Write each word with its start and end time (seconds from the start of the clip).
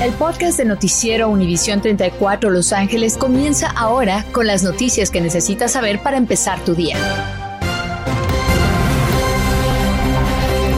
El 0.00 0.14
podcast 0.14 0.56
de 0.56 0.64
Noticiero 0.64 1.28
Univisión 1.28 1.82
34 1.82 2.48
Los 2.48 2.72
Ángeles 2.72 3.18
comienza 3.18 3.70
ahora 3.76 4.24
con 4.32 4.46
las 4.46 4.62
noticias 4.62 5.10
que 5.10 5.20
necesitas 5.20 5.72
saber 5.72 6.00
para 6.02 6.16
empezar 6.16 6.58
tu 6.60 6.74
día. 6.74 6.96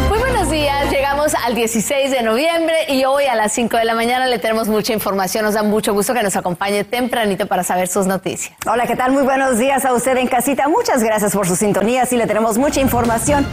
Muy 0.08 0.18
buenos 0.18 0.50
días, 0.50 0.90
llegamos 0.90 1.36
al 1.36 1.54
16 1.54 2.10
de 2.10 2.22
noviembre 2.24 2.74
y 2.88 3.04
hoy 3.04 3.26
a 3.26 3.36
las 3.36 3.52
5 3.52 3.76
de 3.76 3.84
la 3.84 3.94
mañana 3.94 4.26
le 4.26 4.40
tenemos 4.40 4.66
mucha 4.66 4.92
información. 4.92 5.44
Nos 5.44 5.54
da 5.54 5.62
mucho 5.62 5.94
gusto 5.94 6.14
que 6.14 6.22
nos 6.24 6.34
acompañe 6.34 6.82
tempranito 6.82 7.46
para 7.46 7.62
saber 7.62 7.86
sus 7.86 8.08
noticias. 8.08 8.56
Hola, 8.66 8.88
¿qué 8.88 8.96
tal? 8.96 9.12
Muy 9.12 9.22
buenos 9.22 9.56
días 9.56 9.84
a 9.84 9.94
usted 9.94 10.16
en 10.16 10.26
casita. 10.26 10.66
Muchas 10.66 11.00
gracias 11.04 11.32
por 11.32 11.46
su 11.46 11.54
sintonía. 11.54 12.06
Sí, 12.06 12.16
le 12.16 12.26
tenemos 12.26 12.58
mucha 12.58 12.80
información. 12.80 13.46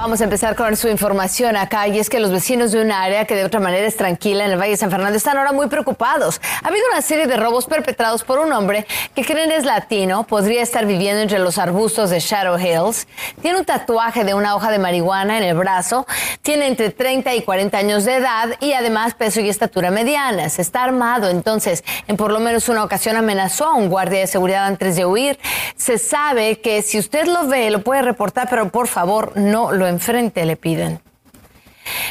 Vamos 0.00 0.22
a 0.22 0.24
empezar 0.24 0.56
con 0.56 0.78
su 0.78 0.88
información 0.88 1.56
acá 1.56 1.86
y 1.86 1.98
es 1.98 2.08
que 2.08 2.20
los 2.20 2.30
vecinos 2.30 2.72
de 2.72 2.80
un 2.80 2.90
área 2.90 3.26
que 3.26 3.34
de 3.34 3.44
otra 3.44 3.60
manera 3.60 3.86
es 3.86 3.98
tranquila 3.98 4.46
en 4.46 4.52
el 4.52 4.58
Valle 4.58 4.70
de 4.70 4.76
San 4.78 4.90
Fernando 4.90 5.14
están 5.14 5.36
ahora 5.36 5.52
muy 5.52 5.66
preocupados. 5.66 6.40
Ha 6.62 6.68
habido 6.68 6.86
una 6.90 7.02
serie 7.02 7.26
de 7.26 7.36
robos 7.36 7.66
perpetrados 7.66 8.24
por 8.24 8.38
un 8.38 8.50
hombre 8.50 8.86
que 9.14 9.22
creen 9.26 9.52
es 9.52 9.66
latino, 9.66 10.24
podría 10.26 10.62
estar 10.62 10.86
viviendo 10.86 11.20
entre 11.20 11.38
los 11.38 11.58
arbustos 11.58 12.08
de 12.08 12.18
Shadow 12.18 12.58
Hills, 12.58 13.06
tiene 13.42 13.58
un 13.58 13.66
tatuaje 13.66 14.24
de 14.24 14.32
una 14.32 14.56
hoja 14.56 14.70
de 14.70 14.78
marihuana 14.78 15.36
en 15.36 15.44
el 15.44 15.54
brazo, 15.54 16.06
tiene 16.40 16.66
entre 16.66 16.88
30 16.88 17.34
y 17.34 17.42
40 17.42 17.76
años 17.76 18.06
de 18.06 18.16
edad 18.16 18.56
y 18.58 18.72
además 18.72 19.12
peso 19.12 19.42
y 19.42 19.50
estatura 19.50 19.90
medianas. 19.90 20.58
Está 20.58 20.82
armado, 20.82 21.28
entonces 21.28 21.84
en 22.08 22.16
por 22.16 22.32
lo 22.32 22.40
menos 22.40 22.70
una 22.70 22.84
ocasión 22.84 23.16
amenazó 23.16 23.66
a 23.66 23.74
un 23.74 23.90
guardia 23.90 24.20
de 24.20 24.26
seguridad 24.26 24.64
antes 24.64 24.96
de 24.96 25.04
huir. 25.04 25.38
Se 25.76 25.98
sabe 25.98 26.62
que 26.62 26.80
si 26.80 26.98
usted 26.98 27.26
lo 27.26 27.46
ve 27.48 27.70
lo 27.70 27.82
puede 27.82 28.00
reportar, 28.00 28.48
pero 28.48 28.70
por 28.70 28.88
favor 28.88 29.32
no 29.36 29.72
lo 29.72 29.89
enfrente, 29.90 30.44
le 30.46 30.56
piden. 30.56 31.00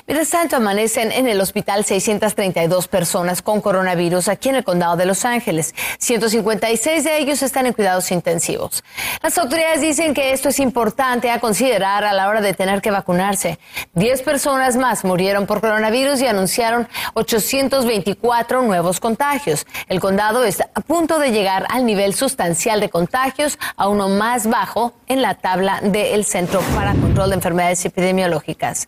Mientras 0.07 0.29
tanto, 0.29 0.55
amanecen 0.55 1.11
en 1.11 1.27
el 1.27 1.39
hospital 1.41 1.85
632 1.85 2.87
personas 2.87 3.41
con 3.41 3.61
coronavirus 3.61 4.27
aquí 4.27 4.49
en 4.49 4.55
el 4.55 4.63
condado 4.63 4.98
de 4.98 5.05
Los 5.05 5.26
Ángeles. 5.26 5.76
156 5.99 7.04
de 7.04 7.17
ellos 7.17 7.41
están 7.43 7.65
en 7.65 7.73
cuidados 7.73 8.12
intensivos. 8.12 8.84
Las 9.21 9.37
autoridades 9.37 9.81
dicen 9.81 10.13
que 10.13 10.31
esto 10.31 10.49
es 10.49 10.59
importante 10.59 11.31
a 11.31 11.39
considerar 11.39 12.04
a 12.04 12.13
la 12.13 12.27
hora 12.27 12.41
de 12.41 12.54
tener 12.54 12.81
que 12.81 12.91
vacunarse. 12.91 13.59
10 13.93 14.21
personas 14.23 14.77
más 14.77 15.04
murieron 15.04 15.45
por 15.45 15.62
coronavirus 15.62 16.21
y 16.21 16.27
anunciaron 16.27 16.87
824 17.13 18.61
nuevos 18.63 18.99
contagios. 18.99 19.65
El 19.87 19.99
condado 19.99 20.43
está 20.43 20.70
a 20.73 20.82
punto 20.82 21.20
de 21.20 21.32
llegar 21.32 21.65
al 21.70 21.85
nivel 21.85 22.13
sustancial 22.13 22.79
de 22.79 22.89
contagios, 22.89 23.59
a 23.76 23.87
uno 23.87 24.09
más 24.09 24.48
bajo 24.48 24.93
en 25.07 25.21
la 25.21 25.35
tabla 25.35 25.79
del 25.82 26.26
Centro 26.26 26.61
para 26.76 26.93
Control 26.93 27.29
de 27.29 27.35
Enfermedades 27.35 27.84
Epidemiológicas. 27.85 28.87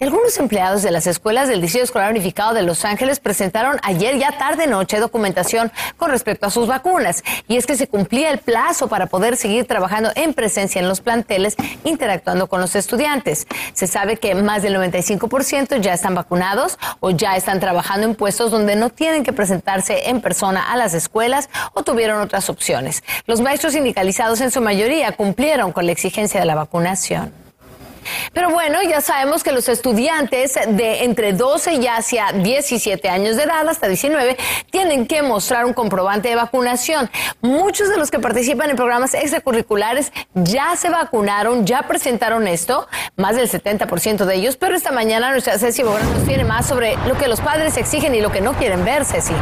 Algunos 0.00 0.23
empleados 0.38 0.82
de 0.82 0.90
las 0.90 1.06
escuelas 1.06 1.48
del 1.48 1.60
Distrito 1.60 1.84
Escolar 1.84 2.10
Unificado 2.10 2.54
de 2.54 2.62
Los 2.62 2.86
Ángeles 2.86 3.20
presentaron 3.20 3.78
ayer 3.82 4.16
ya 4.18 4.38
tarde 4.38 4.66
noche 4.66 4.98
documentación 4.98 5.70
con 5.98 6.10
respecto 6.10 6.46
a 6.46 6.50
sus 6.50 6.66
vacunas. 6.66 7.22
Y 7.46 7.56
es 7.58 7.66
que 7.66 7.76
se 7.76 7.88
cumplía 7.88 8.30
el 8.30 8.38
plazo 8.38 8.88
para 8.88 9.06
poder 9.06 9.36
seguir 9.36 9.66
trabajando 9.66 10.10
en 10.14 10.32
presencia 10.32 10.80
en 10.80 10.88
los 10.88 11.02
planteles, 11.02 11.56
interactuando 11.84 12.46
con 12.46 12.62
los 12.62 12.74
estudiantes. 12.74 13.46
Se 13.74 13.86
sabe 13.86 14.16
que 14.16 14.34
más 14.34 14.62
del 14.62 14.74
95% 14.76 15.78
ya 15.80 15.92
están 15.92 16.14
vacunados 16.14 16.78
o 17.00 17.10
ya 17.10 17.36
están 17.36 17.60
trabajando 17.60 18.06
en 18.06 18.14
puestos 18.14 18.50
donde 18.50 18.76
no 18.76 18.88
tienen 18.88 19.24
que 19.24 19.34
presentarse 19.34 20.08
en 20.08 20.22
persona 20.22 20.72
a 20.72 20.76
las 20.76 20.94
escuelas 20.94 21.50
o 21.74 21.82
tuvieron 21.82 22.22
otras 22.22 22.48
opciones. 22.48 23.04
Los 23.26 23.42
maestros 23.42 23.74
sindicalizados 23.74 24.40
en 24.40 24.50
su 24.50 24.62
mayoría 24.62 25.12
cumplieron 25.12 25.72
con 25.72 25.84
la 25.84 25.92
exigencia 25.92 26.40
de 26.40 26.46
la 26.46 26.54
vacunación. 26.54 27.43
Pero 28.32 28.50
bueno, 28.50 28.82
ya 28.82 29.00
sabemos 29.00 29.42
que 29.42 29.52
los 29.52 29.68
estudiantes 29.68 30.54
de 30.68 31.04
entre 31.04 31.32
12 31.32 31.74
y 31.74 31.86
hacia 31.86 32.32
17 32.32 33.08
años 33.08 33.36
de 33.36 33.44
edad, 33.44 33.68
hasta 33.68 33.88
19, 33.88 34.36
tienen 34.70 35.06
que 35.06 35.22
mostrar 35.22 35.64
un 35.64 35.72
comprobante 35.72 36.28
de 36.28 36.36
vacunación. 36.36 37.10
Muchos 37.40 37.88
de 37.88 37.96
los 37.96 38.10
que 38.10 38.18
participan 38.18 38.70
en 38.70 38.76
programas 38.76 39.14
extracurriculares 39.14 40.12
ya 40.34 40.76
se 40.76 40.90
vacunaron, 40.90 41.66
ya 41.66 41.82
presentaron 41.82 42.46
esto, 42.48 42.88
más 43.16 43.36
del 43.36 43.50
70% 43.50 44.24
de 44.24 44.34
ellos, 44.34 44.56
pero 44.56 44.74
esta 44.74 44.92
mañana 44.92 45.30
nuestra 45.30 45.58
Ceci 45.58 45.82
Bogran 45.82 46.12
nos 46.12 46.26
tiene 46.26 46.44
más 46.44 46.66
sobre 46.66 46.96
lo 47.06 47.16
que 47.16 47.28
los 47.28 47.40
padres 47.40 47.76
exigen 47.76 48.14
y 48.14 48.20
lo 48.20 48.30
que 48.30 48.40
no 48.40 48.54
quieren 48.54 48.84
ver, 48.84 49.04
Ceci. 49.04 49.34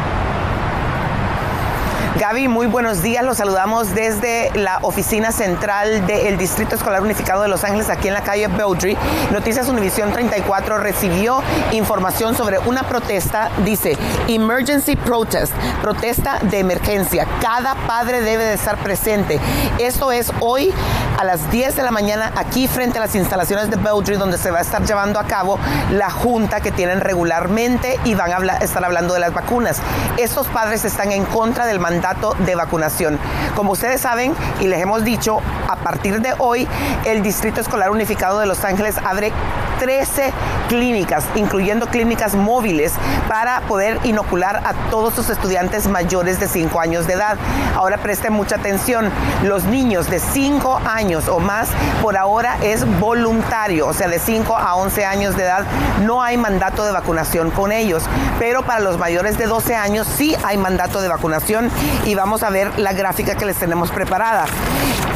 Gaby, 2.22 2.46
muy 2.46 2.68
buenos 2.68 3.02
días. 3.02 3.24
Los 3.24 3.38
saludamos 3.38 3.96
desde 3.96 4.52
la 4.54 4.78
oficina 4.82 5.32
central 5.32 6.06
del 6.06 6.38
Distrito 6.38 6.76
Escolar 6.76 7.02
Unificado 7.02 7.42
de 7.42 7.48
Los 7.48 7.64
Ángeles, 7.64 7.90
aquí 7.90 8.06
en 8.06 8.14
la 8.14 8.22
calle 8.22 8.46
Beaudry. 8.46 8.96
Noticias 9.32 9.68
Univisión 9.68 10.12
34 10.12 10.78
recibió 10.78 11.42
información 11.72 12.36
sobre 12.36 12.60
una 12.60 12.84
protesta, 12.84 13.50
dice 13.64 13.98
Emergency 14.28 14.94
Protest, 14.94 15.52
protesta 15.80 16.38
de 16.42 16.60
emergencia. 16.60 17.26
Cada 17.40 17.74
padre 17.88 18.20
debe 18.20 18.44
de 18.44 18.54
estar 18.54 18.78
presente. 18.78 19.40
Esto 19.80 20.12
es 20.12 20.30
hoy 20.38 20.72
a 21.18 21.24
las 21.24 21.50
10 21.50 21.76
de 21.76 21.82
la 21.82 21.90
mañana 21.90 22.32
aquí 22.36 22.66
frente 22.68 22.98
a 22.98 23.00
las 23.00 23.14
instalaciones 23.14 23.70
de 23.70 23.76
Beaudry, 23.76 24.16
donde 24.16 24.38
se 24.38 24.50
va 24.50 24.58
a 24.58 24.62
estar 24.62 24.84
llevando 24.84 25.18
a 25.18 25.24
cabo 25.24 25.58
la 25.90 26.10
junta 26.10 26.60
que 26.60 26.72
tienen 26.72 27.00
regularmente 27.00 27.98
y 28.04 28.14
van 28.14 28.32
a 28.32 28.56
estar 28.58 28.84
hablando 28.84 29.14
de 29.14 29.20
las 29.20 29.32
vacunas. 29.32 29.80
Estos 30.16 30.46
padres 30.48 30.84
están 30.84 31.12
en 31.12 31.24
contra 31.24 31.66
del 31.66 31.80
mandato 31.80 32.34
de 32.40 32.54
vacunación. 32.54 33.18
Como 33.54 33.72
ustedes 33.72 34.00
saben 34.00 34.34
y 34.60 34.68
les 34.68 34.80
hemos 34.80 35.04
dicho, 35.04 35.40
a 35.68 35.76
partir 35.76 36.20
de 36.20 36.34
hoy 36.38 36.66
el 37.04 37.22
Distrito 37.22 37.60
Escolar 37.60 37.90
Unificado 37.90 38.38
de 38.38 38.46
Los 38.46 38.64
Ángeles 38.64 38.96
abre 39.04 39.32
13 39.78 40.32
clínicas, 40.68 41.24
incluyendo 41.34 41.88
clínicas 41.88 42.34
móviles, 42.34 42.92
para 43.28 43.60
poder 43.62 43.98
inocular 44.04 44.62
a 44.64 44.74
todos 44.90 45.14
sus 45.14 45.28
estudiantes 45.28 45.88
mayores 45.88 46.38
de 46.38 46.46
5 46.46 46.80
años 46.80 47.06
de 47.06 47.14
edad. 47.14 47.36
Ahora 47.76 47.98
presten 47.98 48.32
mucha 48.32 48.56
atención, 48.56 49.10
los 49.42 49.64
niños 49.64 50.08
de 50.08 50.20
5 50.20 50.80
años 50.84 51.01
o 51.02 51.40
más 51.40 51.68
por 52.00 52.16
ahora 52.16 52.58
es 52.62 52.86
voluntario, 53.00 53.88
o 53.88 53.92
sea, 53.92 54.06
de 54.06 54.20
5 54.20 54.56
a 54.56 54.76
11 54.76 55.04
años 55.04 55.36
de 55.36 55.42
edad 55.42 55.64
no 56.04 56.22
hay 56.22 56.36
mandato 56.36 56.84
de 56.84 56.92
vacunación 56.92 57.50
con 57.50 57.72
ellos, 57.72 58.04
pero 58.38 58.62
para 58.62 58.78
los 58.78 58.98
mayores 58.98 59.36
de 59.36 59.46
12 59.46 59.74
años 59.74 60.06
sí 60.06 60.36
hay 60.44 60.56
mandato 60.58 61.00
de 61.00 61.08
vacunación 61.08 61.70
y 62.06 62.14
vamos 62.14 62.44
a 62.44 62.50
ver 62.50 62.78
la 62.78 62.92
gráfica 62.92 63.34
que 63.34 63.44
les 63.44 63.56
tenemos 63.56 63.90
preparada. 63.90 64.44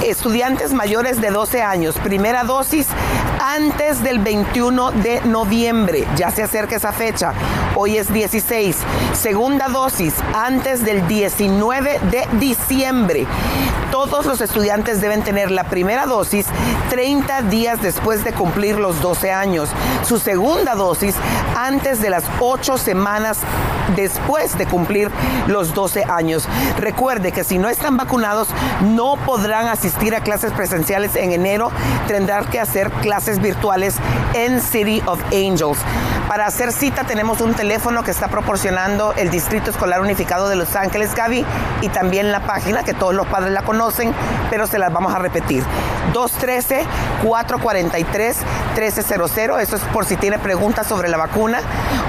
Estudiantes 0.05 0.73
mayores 0.73 1.21
de 1.21 1.31
12 1.31 1.63
años, 1.63 1.95
primera 2.03 2.43
dosis 2.43 2.89
antes 3.41 4.03
del 4.03 4.19
21 4.19 4.91
de 4.91 5.21
noviembre, 5.21 6.05
ya 6.17 6.33
se 6.33 6.43
acerca 6.43 6.75
esa 6.75 6.93
fecha, 6.93 7.33
hoy 7.77 7.99
es 7.99 8.13
16. 8.13 8.77
Segunda 9.13 9.69
dosis 9.69 10.15
antes 10.35 10.85
del 10.85 11.07
19 11.07 12.01
de 12.11 12.27
diciembre. 12.39 13.27
Todos 13.91 14.27
los 14.27 14.41
estudiantes 14.41 15.01
deben 15.01 15.23
tener 15.23 15.51
la 15.51 15.65
primera 15.65 16.07
dosis 16.07 16.47
30 16.91 17.43
días 17.43 17.81
después 17.83 18.25
de 18.25 18.33
cumplir 18.33 18.79
los 18.79 19.01
12 19.01 19.31
años. 19.31 19.69
Su 20.05 20.19
segunda 20.19 20.75
dosis 20.75 21.15
antes 21.57 22.01
de 22.01 22.11
las 22.11 22.25
8 22.41 22.79
semanas 22.79 23.39
después 23.95 24.59
de 24.59 24.67
cumplir 24.67 25.11
los 25.47 25.75
12 25.75 26.05
años. 26.05 26.49
Recuerde 26.79 27.31
que 27.31 27.45
si 27.45 27.59
no 27.59 27.69
están 27.69 27.97
vacunados 27.97 28.49
no 28.83 29.17
podrán 29.25 29.69
asistir 29.69 30.15
a 30.15 30.21
clases 30.23 30.53
presenciales 30.53 31.15
en 31.15 31.33
enero, 31.33 31.71
tendrán 32.09 32.47
que 32.47 32.59
hacer 32.59 32.91
clases 32.91 33.41
virtuales 33.41 33.97
en 34.35 34.61
City 34.61 35.03
of 35.07 35.21
Angels. 35.33 35.79
Para 36.29 36.47
hacer 36.47 36.73
cita 36.73 37.05
tenemos 37.05 37.41
un 37.41 37.55
teléfono 37.55 37.66
que 38.05 38.11
está 38.13 38.29
proporcionando 38.29 39.13
el 39.15 39.29
Distrito 39.29 39.71
Escolar 39.71 40.01
Unificado 40.01 40.49
de 40.49 40.55
Los 40.55 40.77
Ángeles, 40.77 41.15
Gaby, 41.15 41.45
y 41.83 41.89
también 41.89 42.31
la 42.31 42.47
página 42.47 42.85
que 42.85 42.95
todos 42.95 43.13
los 43.13 43.27
padres 43.27 43.53
la 43.53 43.63
conocen, 43.63 44.15
pero 44.51 44.69
se 44.69 44.79
las 44.79 44.93
vamos 44.93 45.13
a 45.13 45.19
repetir. 45.19 45.65
213-443-1300, 48.77 49.61
eso 49.61 49.77
es 49.77 49.83
por 49.93 50.05
si 50.05 50.17
tiene 50.17 50.39
preguntas 50.39 50.87
sobre 50.87 51.09
la 51.09 51.17
vacuna, 51.17 51.61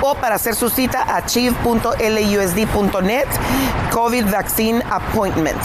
o 0.02 0.16
para 0.16 0.36
hacer 0.36 0.56
su 0.56 0.70
cita 0.70 1.16
a 1.16 1.26
chief.lausd.net, 1.26 3.28
COVID 3.92 4.32
Vaccine 4.32 4.84
Appointment. 4.90 5.58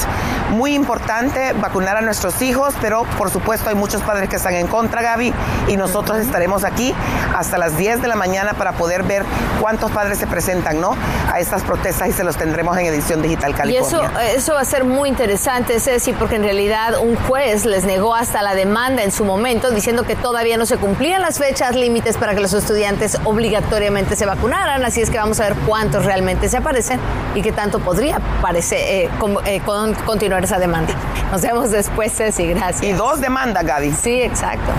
Muy 0.51 0.75
importante 0.75 1.53
vacunar 1.55 1.97
a 1.97 2.03
nuestros 2.03 2.41
hijos, 2.43 2.75
pero 2.81 3.05
por 3.17 3.31
supuesto 3.31 3.71
hay 3.71 3.75
muchos 3.75 4.03
padres 4.03 4.29
que 4.29 4.37
están 4.37 4.55
en 4.55 4.67
contra, 4.67 5.03
Gaby, 5.03 5.33
y 5.69 5.77
nosotros 5.77 6.19
estaremos 6.19 6.65
aquí 6.65 6.95
hasta 7.35 7.59
las 7.59 7.77
10 7.77 8.03
de 8.03 8.09
la 8.09 8.17
mañana 8.17 8.55
para 8.55 8.73
poder 8.73 9.03
ver 9.03 9.25
cuántos 9.61 9.91
padres 9.91 10.19
se 10.19 10.27
presentan, 10.27 10.81
¿no? 10.81 10.97
A 11.33 11.41
estas 11.41 11.63
protestas 11.63 12.09
y 12.09 12.13
se 12.13 12.25
los 12.25 12.37
tendremos 12.37 12.77
en 12.77 12.87
edición 12.87 13.23
digital 13.23 13.55
California. 13.55 14.11
Y 14.13 14.27
eso, 14.27 14.37
eso 14.37 14.55
va 14.55 14.61
a 14.61 14.65
ser 14.65 14.85
muy 14.85 15.09
interesante, 15.09 15.81
Ceci, 15.81 16.13
porque 16.13 16.37
en 16.37 16.43
realidad 16.43 16.99
un 17.01 17.17
juez 17.17 17.65
les 17.65 17.85
negó 17.85 18.15
hasta 18.15 18.43
la 18.43 18.55
demanda 18.55 19.03
en 19.03 19.13
su 19.13 19.25
momento, 19.25 19.71
diciendo 19.71 20.05
que 20.05 20.17
todavía 20.17 20.57
no 20.57 20.67
se 20.67 20.77
cumplían 20.93 21.23
las 21.23 21.39
fechas 21.39 21.75
límites 21.75 22.19
para 22.19 22.35
que 22.35 22.41
los 22.41 22.53
estudiantes 22.53 23.17
obligatoriamente 23.25 24.15
se 24.15 24.27
vacunaran. 24.27 24.85
Así 24.85 25.01
es 25.01 25.09
que 25.09 25.17
vamos 25.17 25.41
a 25.41 25.45
ver 25.45 25.55
cuántos 25.67 26.05
realmente 26.05 26.51
se 26.51 26.59
aparecen 26.59 27.01
y 27.35 27.41
qué 27.41 27.51
tanto 27.51 27.79
podría 27.79 28.21
parecer, 28.43 28.79
eh, 28.79 29.11
eh, 29.47 29.61
con, 29.65 29.95
continuar 30.05 30.45
esa 30.45 30.59
demanda. 30.59 30.93
Nos 31.31 31.41
vemos 31.41 31.71
después, 31.71 32.13
Ceci. 32.15 32.49
Gracias. 32.49 32.83
Y 32.83 32.93
dos 32.93 33.23
demandas, 33.23 33.65
Gaby. 33.65 33.91
Sí, 33.93 34.21
exacto. 34.21 34.71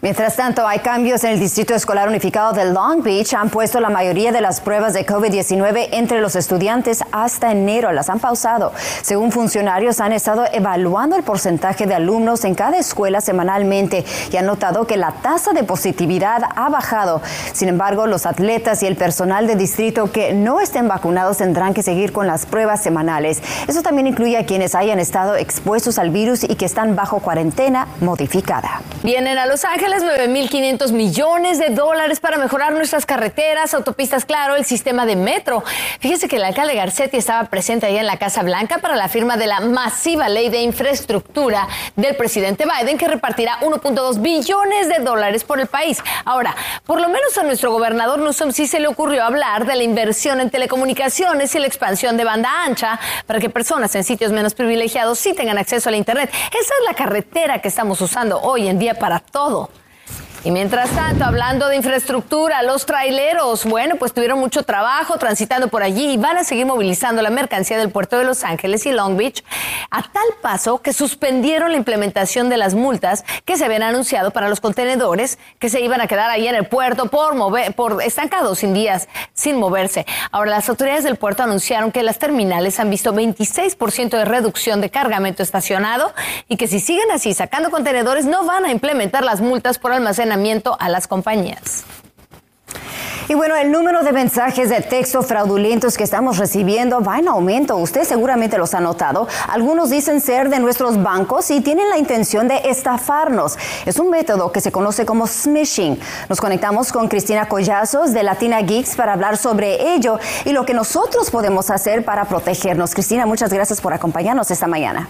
Mientras 0.00 0.36
tanto, 0.36 0.64
hay 0.64 0.78
cambios 0.78 1.24
en 1.24 1.32
el 1.32 1.40
Distrito 1.40 1.74
Escolar 1.74 2.06
Unificado 2.06 2.52
de 2.52 2.66
Long 2.66 3.02
Beach. 3.02 3.34
Han 3.34 3.50
puesto 3.50 3.80
la 3.80 3.90
mayoría 3.90 4.30
de 4.30 4.40
las 4.40 4.60
pruebas 4.60 4.94
de 4.94 5.04
COVID-19 5.04 5.88
entre 5.90 6.20
los 6.20 6.36
estudiantes 6.36 7.02
hasta 7.10 7.50
enero. 7.50 7.90
Las 7.90 8.08
han 8.08 8.20
pausado. 8.20 8.72
Según 9.02 9.32
funcionarios, 9.32 9.98
han 9.98 10.12
estado 10.12 10.44
evaluando 10.52 11.16
el 11.16 11.24
porcentaje 11.24 11.86
de 11.86 11.96
alumnos 11.96 12.44
en 12.44 12.54
cada 12.54 12.78
escuela 12.78 13.20
semanalmente 13.20 14.04
y 14.30 14.36
han 14.36 14.46
notado 14.46 14.86
que 14.86 14.96
la 14.96 15.10
tasa 15.10 15.52
de 15.52 15.64
positividad 15.64 16.42
ha 16.54 16.68
bajado. 16.68 17.20
Sin 17.52 17.68
embargo, 17.68 18.06
los 18.06 18.24
atletas 18.24 18.84
y 18.84 18.86
el 18.86 18.94
personal 18.94 19.48
de 19.48 19.56
distrito 19.56 20.12
que 20.12 20.32
no 20.32 20.60
estén 20.60 20.86
vacunados 20.86 21.38
tendrán 21.38 21.74
que 21.74 21.82
seguir 21.82 22.12
con 22.12 22.28
las 22.28 22.46
pruebas 22.46 22.84
semanales. 22.84 23.42
Eso 23.66 23.82
también 23.82 24.06
incluye 24.06 24.36
a 24.36 24.46
quienes 24.46 24.76
hayan 24.76 25.00
estado 25.00 25.34
expuestos 25.34 25.98
al 25.98 26.10
virus 26.10 26.44
y 26.44 26.54
que 26.54 26.66
están 26.66 26.94
bajo 26.94 27.18
cuarentena 27.18 27.88
modificada. 28.00 28.80
Vienen 29.02 29.38
a 29.38 29.46
Los 29.46 29.64
Ángeles 29.64 29.87
les 29.88 30.04
9.500 30.04 30.92
millones 30.92 31.58
de 31.58 31.70
dólares 31.70 32.20
para 32.20 32.36
mejorar 32.36 32.72
nuestras 32.72 33.06
carreteras, 33.06 33.72
autopistas, 33.74 34.24
claro, 34.24 34.54
el 34.56 34.64
sistema 34.64 35.06
de 35.06 35.16
metro. 35.16 35.64
Fíjese 36.00 36.28
que 36.28 36.36
el 36.36 36.44
alcalde 36.44 36.74
Garcetti 36.74 37.16
estaba 37.16 37.48
presente 37.48 37.86
ahí 37.86 37.96
en 37.96 38.06
la 38.06 38.18
Casa 38.18 38.42
Blanca 38.42 38.78
para 38.78 38.96
la 38.96 39.08
firma 39.08 39.36
de 39.36 39.46
la 39.46 39.60
masiva 39.60 40.28
ley 40.28 40.50
de 40.50 40.60
infraestructura 40.62 41.68
del 41.96 42.16
presidente 42.16 42.64
Biden 42.66 42.98
que 42.98 43.08
repartirá 43.08 43.60
1.2 43.60 44.20
billones 44.20 44.88
de 44.88 44.98
dólares 44.98 45.44
por 45.44 45.58
el 45.58 45.66
país. 45.66 46.02
Ahora, 46.24 46.54
por 46.84 47.00
lo 47.00 47.08
menos 47.08 47.38
a 47.38 47.42
nuestro 47.42 47.72
gobernador 47.72 48.18
Newsom 48.18 48.52
sí 48.52 48.66
se 48.66 48.80
le 48.80 48.88
ocurrió 48.88 49.24
hablar 49.24 49.64
de 49.64 49.76
la 49.76 49.82
inversión 49.82 50.40
en 50.40 50.50
telecomunicaciones 50.50 51.54
y 51.54 51.58
la 51.58 51.66
expansión 51.66 52.16
de 52.16 52.24
banda 52.24 52.64
ancha 52.64 53.00
para 53.26 53.40
que 53.40 53.48
personas 53.48 53.94
en 53.94 54.04
sitios 54.04 54.32
menos 54.32 54.54
privilegiados 54.54 55.18
sí 55.18 55.34
tengan 55.34 55.56
acceso 55.56 55.88
a 55.88 55.92
la 55.92 55.98
Internet. 55.98 56.30
Esa 56.48 56.74
es 56.74 56.84
la 56.86 56.94
carretera 56.94 57.60
que 57.60 57.68
estamos 57.68 58.00
usando 58.00 58.40
hoy 58.40 58.68
en 58.68 58.78
día 58.78 58.94
para 58.94 59.20
todo. 59.20 59.70
Y 60.44 60.52
mientras 60.52 60.90
tanto, 60.90 61.24
hablando 61.24 61.66
de 61.66 61.74
infraestructura, 61.74 62.62
los 62.62 62.86
traileros, 62.86 63.64
bueno, 63.64 63.96
pues 63.96 64.12
tuvieron 64.12 64.38
mucho 64.38 64.62
trabajo 64.62 65.18
transitando 65.18 65.66
por 65.66 65.82
allí 65.82 66.12
y 66.12 66.16
van 66.16 66.38
a 66.38 66.44
seguir 66.44 66.64
movilizando 66.64 67.22
la 67.22 67.30
mercancía 67.30 67.76
del 67.76 67.90
puerto 67.90 68.16
de 68.16 68.24
Los 68.24 68.44
Ángeles 68.44 68.86
y 68.86 68.92
Long 68.92 69.16
Beach 69.16 69.42
a 69.90 70.02
tal 70.02 70.28
paso 70.40 70.80
que 70.80 70.92
suspendieron 70.92 71.72
la 71.72 71.76
implementación 71.76 72.48
de 72.48 72.56
las 72.56 72.74
multas 72.74 73.24
que 73.44 73.56
se 73.56 73.64
habían 73.64 73.82
anunciado 73.82 74.30
para 74.30 74.48
los 74.48 74.60
contenedores 74.60 75.40
que 75.58 75.68
se 75.68 75.80
iban 75.80 76.00
a 76.00 76.06
quedar 76.06 76.30
ahí 76.30 76.46
en 76.46 76.54
el 76.54 76.68
puerto 76.68 77.06
por 77.06 77.34
mover, 77.34 77.74
por 77.74 78.00
estancados 78.00 78.60
sin 78.60 78.74
días, 78.74 79.08
sin 79.34 79.56
moverse. 79.56 80.06
Ahora, 80.30 80.52
las 80.52 80.68
autoridades 80.68 81.02
del 81.02 81.16
puerto 81.16 81.42
anunciaron 81.42 81.90
que 81.90 82.04
las 82.04 82.20
terminales 82.20 82.78
han 82.78 82.90
visto 82.90 83.12
26% 83.12 84.10
de 84.10 84.24
reducción 84.24 84.80
de 84.80 84.88
cargamento 84.88 85.42
estacionado 85.42 86.12
y 86.46 86.56
que 86.56 86.68
si 86.68 86.78
siguen 86.78 87.10
así 87.10 87.34
sacando 87.34 87.72
contenedores 87.72 88.24
no 88.24 88.44
van 88.44 88.64
a 88.64 88.70
implementar 88.70 89.24
las 89.24 89.40
multas 89.40 89.80
por 89.80 89.92
almacenamiento 89.92 90.27
a 90.78 90.88
las 90.88 91.06
compañías. 91.06 91.84
Y 93.30 93.34
bueno, 93.34 93.56
el 93.56 93.70
número 93.70 94.02
de 94.02 94.12
mensajes 94.12 94.70
de 94.70 94.80
texto 94.80 95.22
fraudulentos 95.22 95.98
que 95.98 96.04
estamos 96.04 96.38
recibiendo 96.38 97.02
va 97.02 97.18
en 97.18 97.28
aumento. 97.28 97.76
Usted 97.76 98.04
seguramente 98.04 98.56
los 98.56 98.72
ha 98.72 98.80
notado. 98.80 99.28
Algunos 99.48 99.90
dicen 99.90 100.22
ser 100.22 100.48
de 100.48 100.58
nuestros 100.60 101.02
bancos 101.02 101.50
y 101.50 101.60
tienen 101.60 101.90
la 101.90 101.98
intención 101.98 102.48
de 102.48 102.56
estafarnos. 102.70 103.58
Es 103.84 103.98
un 103.98 104.08
método 104.08 104.50
que 104.50 104.62
se 104.62 104.72
conoce 104.72 105.04
como 105.04 105.26
smishing. 105.26 106.00
Nos 106.30 106.40
conectamos 106.40 106.90
con 106.90 107.08
Cristina 107.08 107.48
Collazos 107.48 108.14
de 108.14 108.22
Latina 108.22 108.62
Geeks 108.62 108.96
para 108.96 109.12
hablar 109.12 109.36
sobre 109.36 109.92
ello 109.92 110.18
y 110.46 110.52
lo 110.52 110.64
que 110.64 110.72
nosotros 110.72 111.30
podemos 111.30 111.68
hacer 111.68 112.06
para 112.06 112.24
protegernos. 112.24 112.94
Cristina, 112.94 113.26
muchas 113.26 113.52
gracias 113.52 113.82
por 113.82 113.92
acompañarnos 113.92 114.50
esta 114.50 114.66
mañana. 114.66 115.06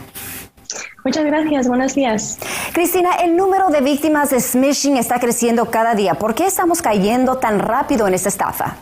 Muchas 1.08 1.25
gracias, 1.25 1.69
buenos 1.69 1.94
días. 1.94 2.38
Cristina, 2.75 3.08
el 3.25 3.34
número 3.34 3.70
de 3.70 3.81
víctimas 3.81 4.28
de 4.28 4.40
smishing 4.40 4.99
está 4.99 5.19
creciendo 5.19 5.70
cada 5.70 5.94
día. 5.94 6.16
¿Por 6.16 6.34
qué 6.34 6.44
estamos 6.44 6.82
cayendo 6.82 7.38
tan 7.38 7.60
rápido 7.60 8.06
en 8.06 8.12
esta 8.12 8.28
estafa? 8.28 8.76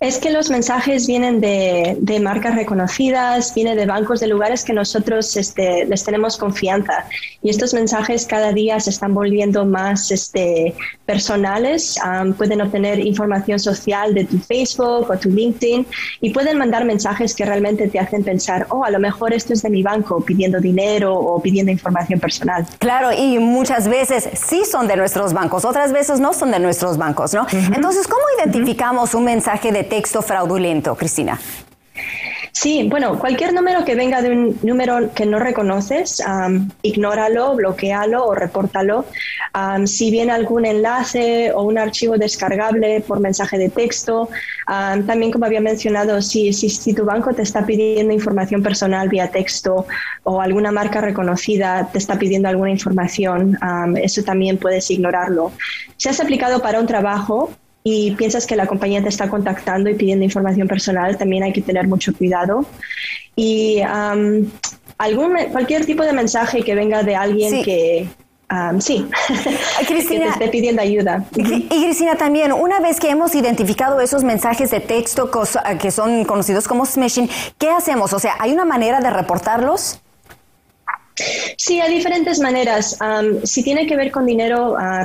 Es 0.00 0.18
que 0.18 0.30
los 0.30 0.50
mensajes 0.50 1.06
vienen 1.06 1.40
de, 1.40 2.20
marcas 2.20 2.54
reconocidas, 2.54 3.54
vienen 3.54 3.76
de 3.76 3.86
bancos 3.86 4.20
de 4.20 4.26
lugares 4.26 4.64
que 4.64 4.72
nosotros 4.72 5.36
este, 5.36 5.84
les 5.86 6.04
tenemos 6.04 6.36
confianza. 6.36 7.06
Y 7.42 7.50
estos 7.50 7.74
mensajes 7.74 8.26
cada 8.26 8.52
día 8.52 8.80
se 8.80 8.90
están 8.90 9.14
volviendo 9.14 9.64
más 9.64 10.10
este, 10.10 10.74
personales. 11.04 11.98
pueden 12.36 12.60
obtener 12.60 12.98
información 12.98 13.58
social 13.58 14.14
de 14.14 14.24
tu 14.24 14.38
Facebook 14.38 15.10
o 15.10 15.16
tu 15.18 15.30
LinkedIn 15.30 15.86
y 16.20 16.30
pueden 16.30 16.58
mandar 16.58 16.84
mensajes 16.84 17.34
que 17.34 17.44
realmente 17.44 17.88
te 17.88 17.98
hacen 17.98 18.24
pensar, 18.24 18.66
oh, 18.70 18.84
a 18.84 18.90
lo 18.90 18.98
mejor 18.98 19.32
esto 19.32 19.52
es 19.52 19.62
de 19.62 19.70
mi 19.70 19.82
banco 19.82 20.20
pidiendo 20.20 20.60
dinero 20.60 21.14
o 21.14 21.40
pidiendo 21.40 21.72
información 21.72 22.20
personal. 22.20 22.66
Claro, 22.78 23.12
y 23.12 23.38
muchas 23.38 23.88
veces 23.88 24.28
sí 24.34 24.64
son 24.64 24.88
de 24.88 24.96
nuestros 24.96 25.32
bancos, 25.32 25.64
otras 25.64 25.92
veces 25.92 26.20
no 26.20 26.32
son 26.32 26.50
de 26.50 26.58
nuestros 26.58 26.96
bancos, 26.98 27.34
¿no? 27.34 27.46
Entonces, 27.52 28.06
¿cómo 28.06 28.22
identificamos 28.38 29.14
un 29.14 29.24
mensaje 29.24 29.72
de 29.72 29.85
texto 29.86 30.22
fraudulento, 30.22 30.94
Cristina? 30.94 31.38
Sí, 32.58 32.88
bueno, 32.88 33.18
cualquier 33.18 33.52
número 33.52 33.84
que 33.84 33.94
venga 33.94 34.22
de 34.22 34.30
un 34.30 34.58
número 34.62 35.12
que 35.12 35.26
no 35.26 35.38
reconoces, 35.38 36.22
ignóralo, 36.80 37.54
bloquealo 37.54 38.24
o 38.24 38.34
repórtalo. 38.34 39.04
si 39.84 40.10
viene 40.10 40.32
algún 40.32 40.64
enlace 40.64 41.52
o 41.52 41.64
un 41.64 41.76
archivo 41.76 42.16
descargable 42.16 43.02
por 43.06 43.20
mensaje 43.20 43.58
de 43.58 43.68
texto, 43.68 44.30
también 44.66 45.30
como 45.32 45.44
había 45.44 45.60
mencionado, 45.60 46.22
si, 46.22 46.54
si, 46.54 46.94
tu 46.94 47.04
banco 47.04 47.34
te 47.34 47.42
está 47.42 47.66
pidiendo 47.66 48.14
información 48.14 48.62
personal 48.62 49.10
vía 49.10 49.30
texto 49.30 49.86
o 50.24 50.40
alguna 50.40 50.72
marca 50.72 51.02
reconocida 51.02 51.90
te 51.92 51.98
está 51.98 52.18
pidiendo 52.18 52.48
alguna 52.48 52.70
información, 52.70 53.58
eso 53.96 54.22
también 54.24 54.56
puedes 54.56 54.90
ignorarlo. 54.90 55.52
Si 55.98 56.08
has 56.08 56.20
aplicado 56.20 56.62
para 56.62 56.80
un 56.80 56.86
trabajo, 56.86 57.50
y 57.88 58.10
piensas 58.16 58.48
que 58.48 58.56
la 58.56 58.66
compañía 58.66 59.00
te 59.00 59.08
está 59.08 59.30
contactando 59.30 59.88
y 59.88 59.94
pidiendo 59.94 60.24
información 60.24 60.66
personal, 60.66 61.16
también 61.16 61.44
hay 61.44 61.52
que 61.52 61.62
tener 61.62 61.86
mucho 61.86 62.12
cuidado. 62.12 62.66
Y 63.36 63.80
algún, 64.98 65.36
cualquier 65.52 65.86
tipo 65.86 66.02
de 66.02 66.12
mensaje 66.12 66.64
que 66.64 66.74
venga 66.74 67.04
de 67.04 67.14
alguien 67.14 67.62
que... 67.62 68.08
sí, 68.80 69.06
que 69.86 69.94
te 70.02 70.24
esté 70.24 70.48
pidiendo 70.48 70.82
ayuda. 70.82 71.24
Y, 71.36 71.68
Cristina, 71.68 72.16
también, 72.16 72.52
una 72.52 72.80
vez 72.80 72.98
que 72.98 73.08
hemos 73.08 73.36
identificado 73.36 74.00
esos 74.00 74.24
mensajes 74.24 74.72
de 74.72 74.80
texto 74.80 75.30
que 75.80 75.92
son 75.92 76.24
conocidos 76.24 76.66
como 76.66 76.86
smishing, 76.86 77.30
¿qué 77.56 77.70
hacemos? 77.70 78.12
O 78.12 78.18
sea, 78.18 78.34
¿hay 78.40 78.50
una 78.50 78.64
manera 78.64 78.98
de 78.98 79.10
reportarlos? 79.10 80.00
Sí, 81.56 81.80
hay 81.80 81.94
diferentes 81.94 82.40
maneras. 82.40 82.98
si 83.44 83.62
tiene 83.62 83.86
que 83.86 83.96
ver 83.96 84.10
con 84.10 84.26
dinero, 84.26 84.72
uh, 84.72 85.02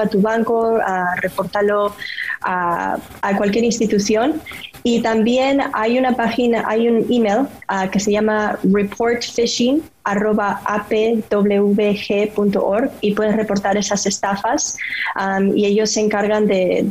a 0.00 0.06
tu 0.06 0.20
banco, 0.20 0.76
uh, 0.76 2.00
a, 2.42 3.36
cualquier 3.36 3.64
institución. 3.64 4.40
Y 4.82 5.02
también 5.02 5.60
hay 5.72 5.98
una 5.98 6.12
página, 6.12 6.64
hay 6.66 6.88
un 6.88 7.06
email 7.10 7.46
ah, 7.68 7.88
que 7.90 8.00
se 8.00 8.12
llama 8.12 8.58
Report 8.62 9.22
Phishing 9.22 9.82
arroba 10.04 10.60
apwg.org 10.64 12.10
y 13.00 13.14
puedes 13.14 13.36
reportar 13.36 13.76
esas 13.76 14.06
estafas 14.06 14.76
y 15.54 15.66
ellos 15.66 15.90
se 15.92 16.00
encargan 16.00 16.46
de, 16.46 16.88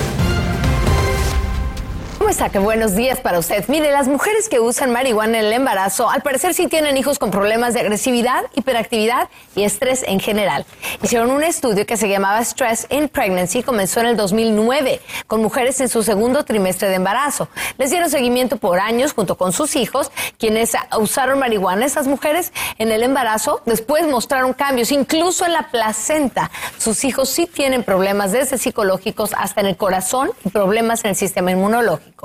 está? 2.31 2.47
Qué 2.47 2.59
buenos 2.59 2.95
días 2.95 3.19
para 3.19 3.39
usted. 3.39 3.65
Mire, 3.67 3.91
las 3.91 4.07
mujeres 4.07 4.47
que 4.47 4.61
usan 4.61 4.89
marihuana 4.93 5.39
en 5.39 5.45
el 5.45 5.51
embarazo, 5.51 6.09
al 6.09 6.21
parecer 6.21 6.53
sí 6.53 6.67
tienen 6.67 6.95
hijos 6.95 7.19
con 7.19 7.29
problemas 7.29 7.73
de 7.73 7.81
agresividad, 7.81 8.45
hiperactividad 8.55 9.27
y 9.53 9.63
estrés 9.63 10.03
en 10.07 10.21
general. 10.21 10.65
Hicieron 11.03 11.29
un 11.29 11.43
estudio 11.43 11.85
que 11.85 11.97
se 11.97 12.07
llamaba 12.07 12.41
Stress 12.41 12.87
in 12.89 13.09
Pregnancy, 13.09 13.63
comenzó 13.63 13.99
en 13.99 14.05
el 14.05 14.15
2009, 14.15 15.01
con 15.27 15.41
mujeres 15.41 15.81
en 15.81 15.89
su 15.89 16.03
segundo 16.03 16.45
trimestre 16.45 16.87
de 16.87 16.95
embarazo. 16.95 17.49
Les 17.77 17.89
dieron 17.89 18.09
seguimiento 18.09 18.55
por 18.55 18.79
años 18.79 19.11
junto 19.11 19.35
con 19.35 19.51
sus 19.51 19.75
hijos, 19.75 20.09
quienes 20.37 20.77
usaron 20.97 21.37
marihuana. 21.37 21.85
Esas 21.85 22.07
mujeres 22.07 22.53
en 22.77 22.93
el 22.93 23.03
embarazo 23.03 23.61
después 23.65 24.07
mostraron 24.07 24.53
cambios, 24.53 24.93
incluso 24.93 25.45
en 25.45 25.51
la 25.51 25.69
placenta. 25.69 26.49
Sus 26.77 27.03
hijos 27.03 27.27
sí 27.27 27.45
tienen 27.45 27.83
problemas 27.83 28.31
desde 28.31 28.57
psicológicos 28.57 29.31
hasta 29.37 29.59
en 29.59 29.67
el 29.67 29.75
corazón 29.75 30.31
y 30.45 30.49
problemas 30.49 31.03
en 31.03 31.09
el 31.09 31.15
sistema 31.17 31.51
inmunológico. 31.51 32.20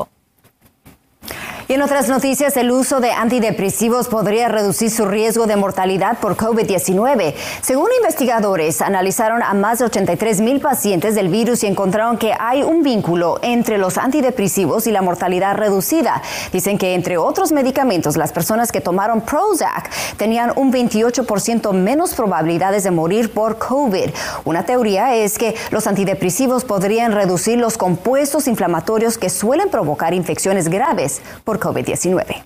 Y 1.69 1.73
en 1.73 1.83
otras 1.83 2.09
noticias, 2.09 2.57
el 2.57 2.71
uso 2.71 3.01
de 3.01 3.11
antidepresivos 3.11 4.07
podría 4.07 4.47
reducir 4.47 4.89
su 4.89 5.05
riesgo 5.05 5.49
de 5.49 5.57
mortalidad 5.57 6.19
por 6.21 6.37
COVID-19. 6.37 7.35
Según 7.61 7.89
investigadores, 8.01 8.81
analizaron 8.81 9.43
a 9.43 9.53
más 9.53 9.81
de 9.81 9.87
83 9.87 10.43
mil 10.43 10.61
pacientes 10.61 11.17
del 11.17 11.29
virus 11.29 11.65
y 11.65 11.67
encontraron 11.67 12.19
que 12.19 12.33
hay 12.39 12.63
un 12.63 12.85
vínculo 12.85 13.41
entre 13.43 13.79
los 13.79 13.99
antidepresivos 13.99 14.87
y 14.87 14.93
la 14.93 15.03
mortalidad 15.03 15.57
reducida. 15.57 16.23
Dicen 16.53 16.79
que, 16.79 16.95
entre 16.95 17.19
otros 17.19 17.51
medicamentos, 17.51 18.17
las 18.17 18.31
personas 18.31 18.71
que 18.71 18.81
tomaron 18.81 19.23
Prozac 19.23 19.91
tenían 20.19 20.53
un 20.55 20.73
28% 20.73 21.73
menos 21.73 22.15
probabilidades 22.15 22.85
de 22.85 22.93
morir 22.93 23.33
por 23.33 23.59
COVID. 23.59 24.11
Una 24.45 24.65
teoría 24.65 25.17
es 25.17 25.37
que 25.37 25.57
los 25.73 25.89
antidepresivos 25.89 26.65
podrían 26.65 27.11
reducir 27.11 27.59
los 27.59 27.77
compuestos 27.77 28.47
inflamatorios 28.47 29.19
que 29.19 29.31
suelen 29.31 29.69
provocar 29.69 30.15
infecciones 30.15 30.69
graves 30.69 31.23
COVID-19. 31.59 32.43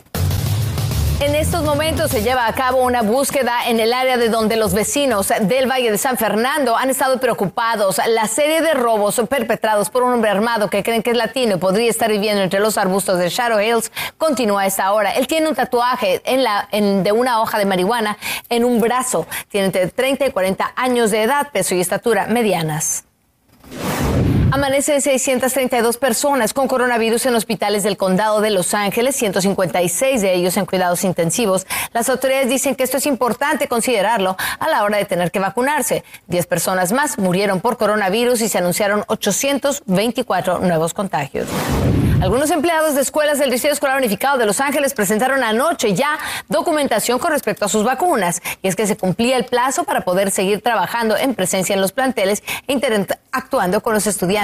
En 1.20 1.34
estos 1.34 1.62
momentos 1.62 2.10
se 2.10 2.22
lleva 2.22 2.46
a 2.46 2.54
cabo 2.54 2.82
una 2.82 3.02
búsqueda 3.02 3.68
en 3.68 3.78
el 3.78 3.92
área 3.92 4.16
de 4.16 4.30
donde 4.30 4.56
los 4.56 4.72
vecinos 4.72 5.28
del 5.42 5.70
Valle 5.70 5.90
de 5.90 5.98
San 5.98 6.16
Fernando 6.16 6.78
han 6.78 6.88
estado 6.88 7.20
preocupados. 7.20 8.00
La 8.08 8.26
serie 8.26 8.62
de 8.62 8.72
robos 8.72 9.20
perpetrados 9.28 9.90
por 9.90 10.02
un 10.02 10.14
hombre 10.14 10.30
armado 10.30 10.70
que 10.70 10.82
creen 10.82 11.02
que 11.02 11.10
es 11.10 11.18
latino 11.18 11.56
y 11.56 11.58
podría 11.58 11.90
estar 11.90 12.10
viviendo 12.10 12.42
entre 12.42 12.58
los 12.58 12.78
arbustos 12.78 13.18
de 13.18 13.28
Shadow 13.28 13.60
Hills 13.60 13.92
continúa 14.16 14.62
a 14.62 14.66
esta 14.66 14.90
hora. 14.92 15.10
Él 15.10 15.26
tiene 15.26 15.46
un 15.46 15.54
tatuaje 15.54 16.22
de 16.24 17.12
una 17.12 17.42
hoja 17.42 17.58
de 17.58 17.66
marihuana 17.66 18.16
en 18.48 18.64
un 18.64 18.80
brazo. 18.80 19.26
Tiene 19.50 19.66
entre 19.66 19.88
30 19.88 20.28
y 20.28 20.30
40 20.32 20.72
años 20.74 21.10
de 21.10 21.22
edad, 21.24 21.48
peso 21.52 21.74
y 21.74 21.82
estatura 21.82 22.28
medianas. 22.28 23.04
Amanece 24.52 25.00
632 25.00 25.96
personas 25.96 26.52
con 26.52 26.66
coronavirus 26.66 27.26
en 27.26 27.36
hospitales 27.36 27.84
del 27.84 27.96
condado 27.96 28.40
de 28.40 28.50
Los 28.50 28.74
Ángeles, 28.74 29.14
156 29.14 30.22
de 30.22 30.34
ellos 30.34 30.56
en 30.56 30.66
cuidados 30.66 31.04
intensivos. 31.04 31.68
Las 31.92 32.08
autoridades 32.08 32.48
dicen 32.48 32.74
que 32.74 32.82
esto 32.82 32.96
es 32.96 33.06
importante 33.06 33.68
considerarlo 33.68 34.36
a 34.58 34.68
la 34.68 34.82
hora 34.82 34.98
de 34.98 35.04
tener 35.04 35.30
que 35.30 35.38
vacunarse. 35.38 36.02
10 36.26 36.46
personas 36.46 36.90
más 36.90 37.16
murieron 37.16 37.60
por 37.60 37.76
coronavirus 37.76 38.40
y 38.40 38.48
se 38.48 38.58
anunciaron 38.58 39.04
824 39.06 40.58
nuevos 40.58 40.94
contagios. 40.94 41.46
Algunos 42.20 42.50
empleados 42.50 42.96
de 42.96 43.00
escuelas 43.00 43.38
del 43.38 43.50
Distrito 43.50 43.72
Escolar 43.72 43.96
Unificado 43.96 44.36
de 44.36 44.44
Los 44.44 44.60
Ángeles 44.60 44.92
presentaron 44.92 45.42
anoche 45.42 45.94
ya 45.94 46.18
documentación 46.48 47.18
con 47.18 47.30
respecto 47.30 47.64
a 47.64 47.68
sus 47.68 47.82
vacunas. 47.82 48.42
Y 48.60 48.68
es 48.68 48.76
que 48.76 48.86
se 48.86 48.94
cumplía 48.94 49.38
el 49.38 49.46
plazo 49.46 49.84
para 49.84 50.02
poder 50.02 50.30
seguir 50.30 50.60
trabajando 50.60 51.16
en 51.16 51.34
presencia 51.34 51.74
en 51.74 51.80
los 51.80 51.92
planteles 51.92 52.42
e 52.66 52.74
interactuando 52.74 53.82
con 53.82 53.94
los 53.94 54.06
estudiantes. 54.06 54.39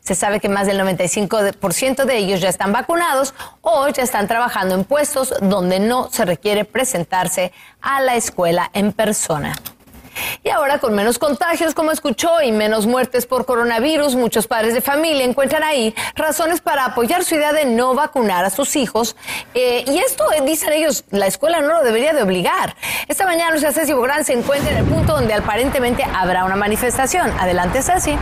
Se 0.00 0.14
sabe 0.14 0.40
que 0.40 0.48
más 0.48 0.66
del 0.66 0.80
95% 0.80 2.04
de 2.04 2.16
ellos 2.16 2.40
ya 2.40 2.48
están 2.48 2.72
vacunados 2.72 3.34
o 3.60 3.88
ya 3.88 4.02
están 4.02 4.26
trabajando 4.26 4.74
en 4.74 4.84
puestos 4.84 5.34
donde 5.40 5.78
no 5.78 6.10
se 6.10 6.24
requiere 6.24 6.64
presentarse 6.64 7.52
a 7.80 8.00
la 8.00 8.16
escuela 8.16 8.70
en 8.72 8.92
persona. 8.92 9.54
Y 10.42 10.50
ahora 10.50 10.78
con 10.78 10.94
menos 10.94 11.18
contagios, 11.18 11.74
como 11.74 11.90
escuchó, 11.90 12.42
y 12.42 12.52
menos 12.52 12.86
muertes 12.86 13.26
por 13.26 13.46
coronavirus, 13.46 14.14
muchos 14.14 14.46
padres 14.46 14.74
de 14.74 14.80
familia 14.80 15.24
encuentran 15.24 15.62
ahí 15.62 15.94
razones 16.14 16.60
para 16.60 16.86
apoyar 16.86 17.24
su 17.24 17.34
idea 17.34 17.52
de 17.52 17.64
no 17.64 17.94
vacunar 17.94 18.44
a 18.44 18.50
sus 18.50 18.76
hijos. 18.76 19.16
Eh, 19.54 19.84
y 19.86 19.98
esto, 19.98 20.24
eh, 20.32 20.42
dicen 20.44 20.72
ellos, 20.72 21.04
la 21.10 21.26
escuela 21.26 21.60
no 21.60 21.68
lo 21.74 21.82
debería 21.82 22.12
de 22.12 22.22
obligar. 22.22 22.76
Esta 23.08 23.26
mañana 23.26 23.52
Lucia 23.52 23.72
Ceci 23.72 23.92
Bográn 23.92 24.24
se 24.24 24.32
encuentra 24.32 24.70
en 24.72 24.78
el 24.78 24.84
punto 24.84 25.14
donde 25.14 25.34
aparentemente 25.34 26.04
habrá 26.04 26.44
una 26.44 26.56
manifestación. 26.56 27.30
Adelante, 27.38 27.82
Ceci. 27.82 28.16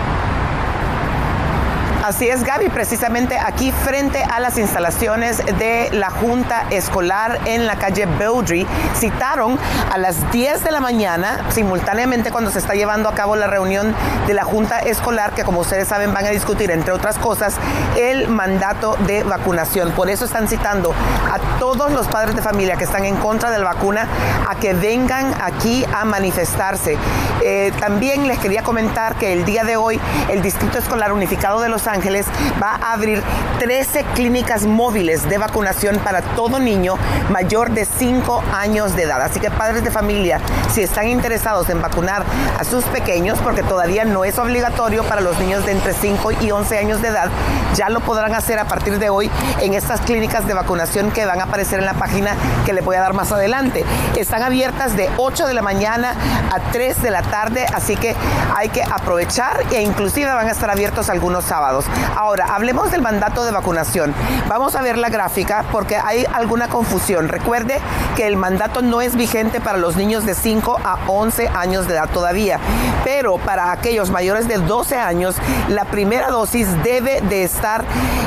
Así 2.05 2.29
es, 2.29 2.45
Gaby, 2.45 2.69
precisamente 2.69 3.39
aquí 3.39 3.73
frente 3.73 4.23
a 4.23 4.39
las 4.39 4.59
instalaciones 4.59 5.39
de 5.39 5.89
la 5.91 6.11
Junta 6.11 6.67
Escolar 6.69 7.41
en 7.47 7.67
la 7.67 7.77
calle 7.77 8.05
Beaudry, 8.05 8.67
citaron 8.95 9.59
a 9.91 9.97
las 9.97 10.31
10 10.31 10.65
de 10.65 10.71
la 10.71 10.81
mañana, 10.81 11.47
simultáneamente 11.49 12.31
cuando 12.31 12.51
se 12.51 12.59
está 12.59 12.75
llevando 12.75 13.09
a 13.09 13.15
cabo 13.15 13.37
la 13.37 13.47
reunión 13.47 13.95
de 14.27 14.35
la 14.35 14.45
Junta 14.45 14.81
Escolar, 14.81 15.33
que 15.33 15.45
como 15.45 15.61
ustedes 15.61 15.89
saben 15.89 16.13
van 16.13 16.27
a 16.27 16.29
discutir, 16.29 16.71
entre 16.71 16.93
otras 16.93 17.17
cosas, 17.17 17.55
el 17.97 18.29
mandato 18.29 18.99
de 19.07 19.23
vacunación. 19.23 19.93
Por 19.93 20.11
eso 20.11 20.27
están 20.27 20.47
citando 20.47 20.93
a 20.93 21.59
todos 21.59 21.91
los 21.91 22.07
padres 22.09 22.37
de 22.37 22.43
familia 22.43 22.77
que 22.77 22.85
están 22.85 23.07
en 23.07 23.17
contra 23.17 23.51
de 23.51 23.61
la 23.61 23.65
vacuna 23.65 24.07
a 24.47 24.57
que 24.57 24.75
vengan 24.75 25.33
aquí 25.41 25.87
a 25.91 26.05
manifestarse. 26.05 26.99
Eh, 27.47 27.73
también 27.79 28.27
les 28.27 28.39
quería 28.39 28.63
comentar 28.63 29.17
que 29.17 29.35
el 29.35 29.45
día 29.45 29.65
de 29.65 29.77
hoy 29.77 30.01
el 30.31 30.41
Distrito 30.41 30.79
Escolar 30.79 31.13
Unificado 31.13 31.61
de 31.61 31.69
Los 31.69 31.87
Ángeles 31.87 32.25
va 32.63 32.79
a 32.81 32.95
abrir 32.95 33.23
13 33.59 34.03
clínicas 34.15 34.65
móviles 34.65 35.29
de 35.29 35.37
vacunación 35.37 35.99
para 35.99 36.23
todo 36.23 36.59
niño 36.59 36.97
mayor 37.29 37.73
de 37.73 37.85
5 37.85 38.43
años 38.55 38.97
de 38.97 39.03
edad. 39.03 39.21
Así 39.21 39.41
que 39.41 39.51
padres 39.51 39.85
de 39.85 39.91
familia, 39.91 40.41
si 40.73 40.81
están 40.81 41.07
interesados 41.09 41.69
en 41.69 41.83
vacunar 41.83 42.25
a 42.59 42.65
sus 42.65 42.83
pequeños, 42.85 43.39
porque 43.41 43.63
todavía 43.63 44.07
no 44.07 44.25
es 44.25 44.39
obligatorio 44.39 45.05
para 45.05 45.21
los 45.21 45.39
niños 45.39 45.67
de 45.67 45.73
entre 45.73 45.93
5 45.93 46.33
y 46.41 46.51
11 46.51 46.79
años 46.79 47.03
de 47.03 47.09
edad, 47.09 47.29
ya 47.75 47.91
lo 47.91 48.01
podrán 48.01 48.35
hacer 48.35 48.59
a 48.59 48.65
partir 48.65 48.99
de 48.99 49.11
hoy 49.11 49.31
en 49.61 49.75
estas 49.75 50.01
clínicas 50.01 50.47
de 50.47 50.55
vacunación 50.55 51.11
que 51.11 51.27
van 51.27 51.43
a 51.43 51.45
aparecer 51.45 51.79
en 51.79 51.85
la 51.85 51.95
página 51.95 52.37
que 52.65 52.73
les 52.73 52.83
voy 52.83 52.97
a 52.97 53.01
dar 53.01 53.13
más 53.13 53.33
adelante. 53.33 53.85
Están 54.17 54.43
abiertas 54.43 54.97
de 54.97 55.11
8 55.19 55.47
de 55.47 55.53
la 55.53 55.61
mañana 55.61 56.15
a 56.51 56.73
3 56.73 57.03
de 57.03 57.11
la 57.11 57.21
tarde, 57.21 57.34
así 57.75 57.97
que 57.97 58.15
hay 58.55 58.69
que 58.69 58.83
aprovechar 58.83 59.65
e 59.73 59.83
inclusive 59.83 60.33
van 60.33 60.47
a 60.47 60.53
estar 60.53 60.71
abiertos 60.71 61.11
algunos 61.11 61.45
sábados. 61.45 61.85
Ahora, 62.17 62.47
hablemos 62.55 62.91
del 62.91 63.03
mandato 63.03 63.45
de 63.45 63.51
vacunación. 63.51 64.15
Vamos 64.49 64.77
a 64.77 64.83
ver 64.83 64.99
la 64.99 65.09
gráfica 65.09 65.65
porque 65.73 65.97
hay 65.97 66.27
alguna 66.33 66.69
confusión. 66.69 67.29
Recuerde 67.29 67.81
que 68.17 68.27
el 68.27 68.37
mandato 68.37 68.83
no 68.83 69.01
es 69.01 69.17
vigente 69.17 69.61
para 69.61 69.79
los 69.79 69.97
niños 69.97 70.25
de 70.25 70.35
5 70.35 70.79
a 70.85 70.99
11 71.09 71.49
años 71.49 71.89
de 71.89 71.95
edad 71.95 72.09
todavía, 72.09 72.61
pero 73.03 73.39
para 73.39 73.73
aquellos 73.73 74.11
mayores 74.11 74.47
de 74.47 74.59
12 74.59 74.97
años, 74.97 75.35
la 75.69 75.85
primera 75.87 76.29
dosis 76.29 76.69
debe 76.85 77.21
de 77.23 77.43
estar 77.43 77.85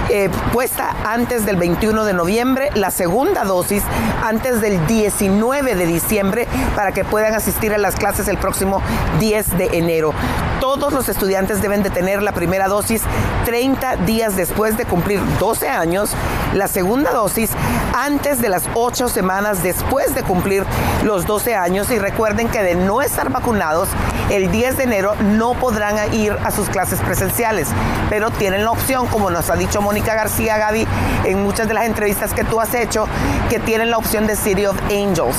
eh, 0.10 0.30
puesta 0.54 0.96
antes 1.06 1.46
del 1.46 1.58
21 1.58 2.06
de 2.06 2.14
noviembre, 2.14 2.70
la 2.76 2.92
segunda 2.92 3.44
dosis 3.44 3.84
antes 4.24 4.62
del 4.62 4.86
19 4.88 5.76
de 5.76 5.86
diciembre 5.86 6.48
para 6.76 6.92
que 6.92 7.04
puedan 7.04 7.34
asistir 7.34 7.74
a 7.74 7.78
las 7.78 7.96
clases 7.96 8.28
el 8.28 8.38
próximo 8.38 8.82
10 9.20 9.58
de 9.58 9.78
enero. 9.78 10.14
Todos 10.80 10.94
los 10.94 11.10
estudiantes 11.10 11.62
deben 11.62 11.82
de 11.82 11.90
tener 11.90 12.22
la 12.22 12.34
primera 12.34 12.68
dosis 12.68 13.02
30 13.46 13.98
días 13.98 14.36
después 14.36 14.78
de 14.78 14.86
cumplir 14.86 15.20
12 15.40 15.68
años, 15.70 16.12
la 16.54 16.68
segunda 16.68 17.12
dosis 17.12 17.50
antes 17.96 18.42
de 18.42 18.50
las 18.50 18.64
8 18.76 19.10
semanas 19.10 19.64
después 19.64 20.14
de 20.14 20.22
cumplir 20.22 20.64
los 21.04 21.26
12 21.26 21.56
años 21.56 21.90
y 21.90 21.98
recuerden 21.98 22.48
que 22.48 22.62
de 22.62 22.76
no 22.76 23.02
estar 23.02 23.32
vacunados, 23.32 23.90
el 24.30 24.52
10 24.52 24.78
de 24.78 24.84
enero 24.84 25.16
no 25.16 25.54
podrán 25.54 26.14
ir 26.14 26.34
a 26.44 26.52
sus 26.52 26.70
clases 26.70 27.00
presenciales, 27.00 27.70
pero 28.10 28.30
tienen 28.30 28.64
la 28.64 28.72
opción, 28.72 29.08
como 29.08 29.32
nos 29.32 29.50
ha 29.50 29.56
dicho 29.56 29.82
Mónica 29.82 30.14
García 30.14 30.58
Gaby 30.58 30.88
en 31.26 31.42
muchas 31.42 31.68
de 31.68 31.74
las 31.74 31.86
entrevistas 31.86 32.34
que 32.34 32.44
tú 32.44 32.62
has 32.62 32.74
hecho, 32.76 33.08
que 33.50 33.60
tienen 33.60 33.90
la 33.90 33.98
opción 33.98 34.28
de 34.28 34.36
City 34.36 34.68
of 34.68 34.78
Angels. 34.92 35.38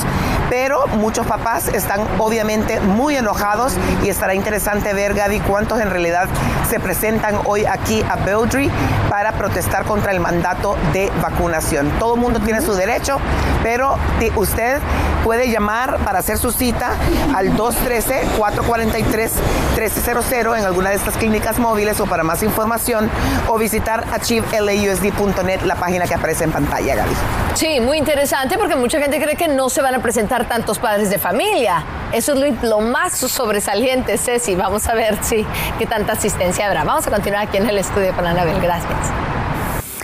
Pero 0.49 0.87
muchos 0.87 1.27
papás 1.27 1.67
están 1.67 2.01
obviamente 2.17 2.79
muy 2.79 3.15
enojados 3.15 3.73
y 4.03 4.09
estará 4.09 4.33
interesante 4.33 4.93
ver, 4.93 5.13
Gaby, 5.13 5.39
cuántos 5.41 5.79
en 5.79 5.89
realidad 5.89 6.27
se 6.69 6.79
presentan 6.79 7.39
hoy 7.45 7.65
aquí 7.65 8.03
a 8.09 8.15
Beaudry 8.15 8.71
para 9.09 9.33
protestar 9.33 9.85
contra 9.85 10.11
el 10.11 10.19
mandato 10.19 10.77
de 10.93 11.11
vacunación. 11.21 11.91
Todo 11.99 12.15
el 12.15 12.21
mundo 12.21 12.39
tiene 12.39 12.61
su 12.61 12.73
derecho, 12.73 13.19
pero 13.63 13.97
usted 14.35 14.79
puede 15.23 15.51
llamar 15.51 15.97
para 15.99 16.19
hacer 16.19 16.37
su 16.37 16.51
cita 16.51 16.91
al 17.35 17.55
213-443-1300 17.57 20.57
en 20.57 20.65
alguna 20.65 20.89
de 20.89 20.95
estas 20.95 21.17
clínicas 21.17 21.59
móviles 21.59 21.99
o 21.99 22.05
para 22.05 22.23
más 22.23 22.41
información 22.43 23.09
o 23.47 23.57
visitar 23.57 24.05
achievelausd.net, 24.11 25.61
la 25.63 25.75
página 25.75 26.05
que 26.05 26.15
aparece 26.15 26.45
en 26.45 26.51
pantalla, 26.51 26.95
Gaby. 26.95 27.13
Sí, 27.53 27.79
muy 27.79 27.97
interesante 27.97 28.57
porque 28.57 28.75
mucha 28.75 28.99
gente 28.99 29.21
cree 29.21 29.35
que 29.35 29.47
no 29.47 29.69
se 29.69 29.81
van 29.81 29.95
a 29.95 30.01
presentar 30.01 30.38
tantos 30.45 30.79
padres 30.79 31.09
de 31.09 31.19
familia. 31.19 31.83
Eso 32.11 32.33
es 32.33 32.63
lo, 32.63 32.79
más 32.81 33.13
sobresaliente, 33.13 34.17
Ceci. 34.17 34.55
Vamos 34.55 34.87
a 34.87 34.93
ver 34.93 35.17
si 35.23 35.45
qué 35.77 35.85
tanta 35.85 36.13
asistencia 36.13 36.67
habrá. 36.67 36.83
Vamos 36.83 37.05
a 37.07 37.11
continuar 37.11 37.47
aquí 37.47 37.57
en 37.57 37.69
el 37.69 37.77
estudio 37.77 38.13
con 38.15 38.25
Anabel. 38.25 38.59
Gracias. 38.61 39.18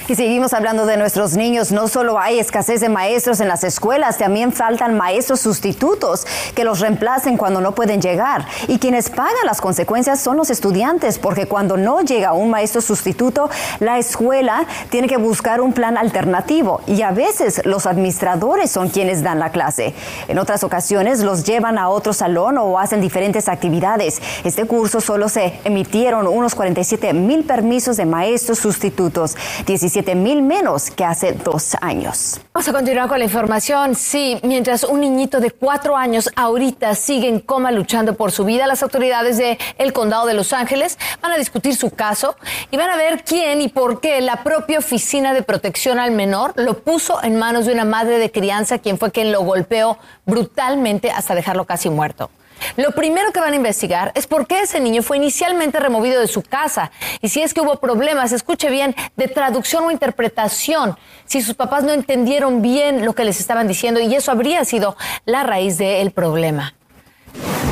Y 0.07 0.13
seguimos 0.13 0.53
hablando 0.53 0.85
de 0.85 0.97
nuestros 0.97 1.35
niños. 1.35 1.71
No 1.71 1.87
solo 1.87 2.19
hay 2.19 2.37
escasez 2.37 2.79
de 2.79 2.89
maestros 2.89 3.39
en 3.39 3.47
las 3.47 3.63
escuelas, 3.63 4.19
también 4.19 4.53
faltan 4.53 4.95
maestros 4.95 5.39
sustitutos 5.39 6.27
que 6.53 6.63
los 6.63 6.79
reemplacen 6.79 7.37
cuando 7.37 7.59
no 7.59 7.73
pueden 7.73 8.03
llegar. 8.03 8.45
Y 8.67 8.77
quienes 8.77 9.09
pagan 9.09 9.33
las 9.45 9.61
consecuencias 9.61 10.19
son 10.19 10.37
los 10.37 10.51
estudiantes, 10.51 11.17
porque 11.17 11.47
cuando 11.47 11.75
no 11.75 12.01
llega 12.01 12.33
un 12.33 12.51
maestro 12.51 12.81
sustituto, 12.81 13.49
la 13.79 13.97
escuela 13.97 14.67
tiene 14.91 15.07
que 15.07 15.17
buscar 15.17 15.59
un 15.59 15.73
plan 15.73 15.97
alternativo. 15.97 16.81
Y 16.85 17.01
a 17.01 17.09
veces 17.09 17.65
los 17.65 17.87
administradores 17.87 18.69
son 18.69 18.89
quienes 18.89 19.23
dan 19.23 19.39
la 19.39 19.49
clase. 19.49 19.95
En 20.27 20.37
otras 20.37 20.63
ocasiones 20.63 21.21
los 21.21 21.45
llevan 21.45 21.79
a 21.79 21.89
otro 21.89 22.13
salón 22.13 22.59
o 22.59 22.77
hacen 22.77 23.01
diferentes 23.01 23.49
actividades. 23.49 24.21
Este 24.43 24.65
curso 24.65 25.01
solo 25.01 25.29
se 25.29 25.59
emitieron 25.63 26.27
unos 26.27 26.53
47 26.53 27.11
mil 27.13 27.43
permisos 27.43 27.97
de 27.97 28.05
maestros 28.05 28.59
sustitutos. 28.59 29.35
17 29.65 29.94
mil 30.03 30.41
menos 30.41 30.91
que 30.91 31.05
hace 31.05 31.31
dos 31.31 31.75
años. 31.81 32.39
Vamos 32.53 32.67
a 32.67 32.73
continuar 32.73 33.07
con 33.07 33.19
la 33.19 33.25
información. 33.25 33.95
Sí, 33.95 34.39
mientras 34.43 34.83
un 34.83 35.01
niñito 35.01 35.39
de 35.39 35.51
cuatro 35.51 35.95
años 35.95 36.29
ahorita 36.35 36.95
sigue 36.95 37.27
en 37.27 37.39
coma 37.39 37.71
luchando 37.71 38.15
por 38.15 38.31
su 38.31 38.45
vida, 38.45 38.67
las 38.67 38.83
autoridades 38.83 39.37
del 39.37 39.57
el 39.77 39.93
condado 39.93 40.25
de 40.25 40.33
Los 40.33 40.53
Ángeles 40.53 40.97
van 41.21 41.31
a 41.31 41.37
discutir 41.37 41.75
su 41.75 41.91
caso 41.91 42.35
y 42.71 42.77
van 42.77 42.89
a 42.89 42.97
ver 42.97 43.23
quién 43.23 43.61
y 43.61 43.69
por 43.69 44.01
qué 44.01 44.21
la 44.21 44.43
propia 44.43 44.79
Oficina 44.79 45.33
de 45.33 45.43
Protección 45.43 45.99
al 45.99 46.11
Menor 46.11 46.53
lo 46.55 46.79
puso 46.79 47.23
en 47.23 47.37
manos 47.37 47.65
de 47.65 47.73
una 47.73 47.85
madre 47.85 48.17
de 48.17 48.31
crianza, 48.31 48.79
quien 48.79 48.97
fue 48.97 49.11
quien 49.11 49.31
lo 49.31 49.41
golpeó 49.43 49.97
brutalmente 50.25 51.11
hasta 51.11 51.35
dejarlo 51.35 51.65
casi 51.65 51.89
muerto. 51.89 52.29
Lo 52.77 52.91
primero 52.91 53.31
que 53.31 53.39
van 53.39 53.53
a 53.53 53.55
investigar 53.55 54.11
es 54.15 54.27
por 54.27 54.47
qué 54.47 54.61
ese 54.61 54.79
niño 54.79 55.03
fue 55.03 55.17
inicialmente 55.17 55.79
removido 55.79 56.21
de 56.21 56.27
su 56.27 56.41
casa 56.41 56.91
y 57.21 57.29
si 57.29 57.41
es 57.41 57.53
que 57.53 57.61
hubo 57.61 57.79
problemas, 57.79 58.31
escuche 58.31 58.69
bien, 58.69 58.95
de 59.15 59.27
traducción 59.27 59.85
o 59.85 59.91
interpretación, 59.91 60.97
si 61.25 61.41
sus 61.41 61.55
papás 61.55 61.83
no 61.83 61.91
entendieron 61.91 62.61
bien 62.61 63.05
lo 63.05 63.13
que 63.13 63.25
les 63.25 63.39
estaban 63.39 63.67
diciendo 63.67 63.99
y 63.99 64.13
eso 64.13 64.31
habría 64.31 64.63
sido 64.65 64.95
la 65.25 65.43
raíz 65.43 65.77
del 65.77 66.11
problema. 66.11 66.73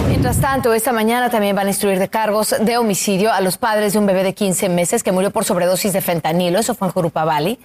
Mientras 0.07 0.39
tanto, 0.39 0.73
esta 0.73 0.93
mañana 0.93 1.29
también 1.29 1.55
van 1.55 1.67
a 1.67 1.69
instruir 1.71 1.99
de 1.99 2.07
cargos 2.07 2.55
de 2.59 2.77
homicidio 2.77 3.33
a 3.33 3.41
los 3.41 3.57
padres 3.57 3.93
de 3.93 3.99
un 3.99 4.05
bebé 4.05 4.23
de 4.23 4.33
15 4.33 4.69
meses 4.69 5.03
que 5.03 5.11
murió 5.11 5.31
por 5.31 5.43
sobredosis 5.43 5.91
de 5.91 6.01
fentanilo. 6.01 6.59
Eso 6.59 6.75
fue 6.75 6.87
en 6.87 6.93
Jurupa 6.93 7.25
Valley. 7.25 7.59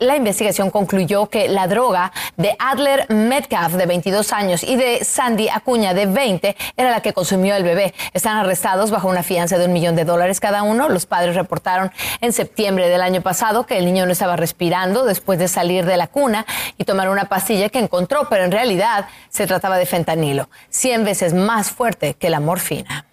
La, 0.00 0.16
investigación 0.16 0.70
concluyó 0.70 1.30
que 1.30 1.48
la 1.48 1.66
droga 1.66 2.12
de 2.36 2.56
Adler 2.58 3.06
Metcalf, 3.10 3.74
de 3.74 3.86
22 3.86 4.32
años, 4.32 4.62
y 4.62 4.76
de 4.76 5.04
Sandy 5.04 5.48
Acuña, 5.48 5.94
de 5.94 6.06
20, 6.06 6.56
era 6.76 6.90
la 6.90 7.00
que 7.00 7.12
consumió 7.12 7.54
el 7.54 7.62
bebé. 7.62 7.94
Están 8.12 8.36
arrestados 8.36 8.90
bajo 8.90 9.08
una 9.08 9.22
fianza 9.22 9.56
de 9.56 9.66
un 9.66 9.72
millón 9.72 9.94
de 9.94 10.04
dólares 10.04 10.40
cada 10.40 10.62
uno. 10.62 10.88
Los 10.88 11.06
padres 11.06 11.36
reportaron 11.36 11.92
en 12.20 12.32
septiembre 12.32 12.88
del 12.88 13.02
año 13.02 13.22
pasado 13.22 13.66
que 13.66 13.78
el 13.78 13.86
niño 13.86 14.04
no 14.04 14.12
estaba 14.12 14.36
respirando 14.36 15.04
después 15.04 15.38
de 15.38 15.48
salir 15.48 15.86
de 15.86 15.96
la 15.96 16.08
cuna 16.08 16.44
y 16.76 16.84
tomar 16.84 17.08
una 17.08 17.26
pastilla 17.26 17.68
que 17.68 17.78
encontró, 17.78 18.28
pero 18.28 18.44
en 18.44 18.52
realidad 18.52 19.06
se 19.30 19.46
trataba 19.46 19.78
de 19.78 19.86
fentanilo. 19.86 20.48
100 20.86 21.04
veces 21.04 21.34
más 21.34 21.72
fuerte 21.72 22.14
que 22.14 22.30
la 22.30 22.38
morfina. 22.38 23.06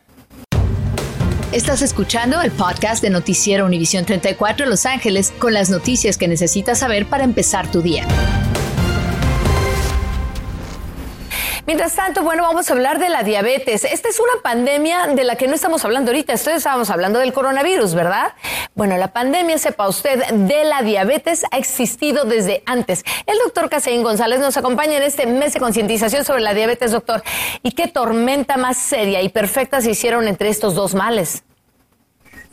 Estás 1.52 1.82
escuchando 1.82 2.40
el 2.40 2.52
podcast 2.52 3.02
de 3.02 3.10
Noticiero 3.10 3.66
Univisión 3.66 4.06
34 4.06 4.68
Los 4.68 4.86
Ángeles 4.86 5.34
con 5.40 5.56
las 5.56 5.72
noticias 5.72 6.20
que 6.20 6.28
necesitas 6.28 6.78
saber 6.78 7.08
para 7.08 7.24
empezar 7.24 7.72
tu 7.72 7.82
día. 7.82 8.06
Mientras 11.66 11.96
tanto, 11.96 12.24
bueno, 12.24 12.44
vamos 12.44 12.70
a 12.70 12.74
hablar 12.74 13.00
de 13.00 13.08
la 13.08 13.24
diabetes. 13.24 13.86
Esta 13.86 14.10
es 14.10 14.20
una 14.20 14.42
pandemia 14.42 15.08
de 15.08 15.24
la 15.24 15.38
que 15.38 15.48
no 15.48 15.56
estamos 15.56 15.86
hablando 15.86 16.12
ahorita, 16.12 16.34
esto 16.34 16.50
estábamos 16.50 16.90
hablando 16.90 17.20
del 17.20 17.32
coronavirus, 17.32 17.96
¿verdad? 17.96 18.34
Bueno, 18.76 18.98
la 18.98 19.14
pandemia, 19.14 19.58
sepa 19.58 19.88
usted, 19.88 20.26
de 20.26 20.66
la 20.66 20.82
diabetes 20.82 21.46
ha 21.52 21.58
existido 21.58 22.26
desde 22.26 22.64
antes. 22.66 23.06
El 23.26 23.38
doctor 23.38 23.70
Caseín 23.70 24.04
González 24.04 24.42
nos 24.42 24.58
acompaña 24.58 24.98
en 24.98 25.04
este 25.04 25.26
mes 25.26 25.54
de 25.54 25.62
concientización 25.62 26.26
sobre 26.26 26.42
la 26.42 26.54
diabetes, 26.54 26.92
doctor. 26.92 27.24
¿Y 27.62 27.72
qué 27.72 27.88
tormenta 27.88 28.58
más 28.58 28.76
seria 28.76 29.22
y 29.22 29.30
perfecta 29.30 29.80
se 29.80 29.92
hicieron 29.92 30.28
entre 30.28 30.50
estos 30.50 30.76
dos 30.76 30.94
males? 30.94 31.44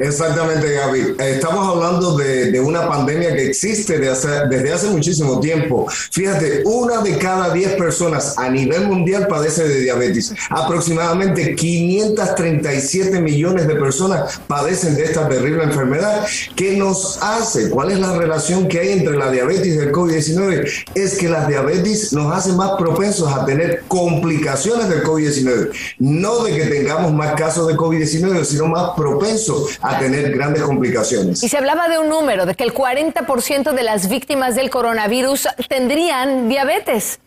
Exactamente, 0.00 0.72
Gaby. 0.72 1.16
Estamos 1.18 1.76
hablando 1.76 2.16
de, 2.16 2.58
una 2.58 2.88
pandemia 2.88 3.36
que 3.36 3.48
existe 3.48 3.98
desde 3.98 4.72
hace 4.72 4.86
muchísimo 4.88 5.40
tiempo. 5.40 5.86
Fíjate, 6.10 6.62
una 6.64 7.02
de 7.02 7.18
cada 7.18 7.52
diez 7.52 7.74
personas 7.74 8.38
a 8.38 8.48
nivel 8.48 8.86
mundial 8.88 9.26
padece 9.28 9.68
de 9.68 9.80
diabetes. 9.80 10.32
Aproximadamente 10.48 11.54
537 11.54 13.20
millones 13.20 13.68
de 13.68 13.74
personas 13.74 14.40
padecen 14.46 14.94
de 14.94 15.04
esta 15.04 15.28
terrible 15.28 15.64
enfermedad. 15.64 16.26
¿Qué 16.56 16.78
nos 16.78 17.18
hace? 17.22 17.68
¿Cuál 17.68 17.90
es 17.90 18.00
la 18.00 18.16
relación 18.16 18.68
que 18.68 18.80
hay 18.80 18.92
entre 18.92 19.18
la 19.18 19.30
diabetes 19.30 19.66
y 19.66 19.78
el 19.78 19.92
COVID-19? 19.92 20.66
Es 20.94 21.18
que 21.18 21.28
la 21.28 21.46
diabetes 21.46 22.14
nos 22.14 22.34
hace 22.34 22.52
más 22.52 22.70
propensos 22.78 23.30
a 23.30 23.44
tener 23.44 23.84
complicaciones 23.86 24.88
del 24.88 25.04
COVID-19. 25.04 25.72
No 25.98 26.42
de 26.42 26.56
que 26.56 26.64
tengamos 26.66 27.12
más 27.12 27.34
casos 27.34 27.68
de 27.68 27.74
COVID-19, 27.74 28.44
sino 28.44 28.66
más 28.66 28.92
propensos 28.96 29.78
a 29.82 29.89
a 29.90 29.98
tener 29.98 30.30
grandes 30.32 30.62
complicaciones. 30.62 31.42
Y 31.42 31.48
se 31.48 31.58
hablaba 31.58 31.88
de 31.88 31.98
un 31.98 32.08
número, 32.08 32.46
de 32.46 32.54
que 32.54 32.64
el 32.64 32.74
40% 32.74 33.72
de 33.72 33.82
las 33.82 34.08
víctimas 34.08 34.54
del 34.54 34.70
coronavirus 34.70 35.48
tendrían 35.68 36.48
diabetes. 36.48 37.20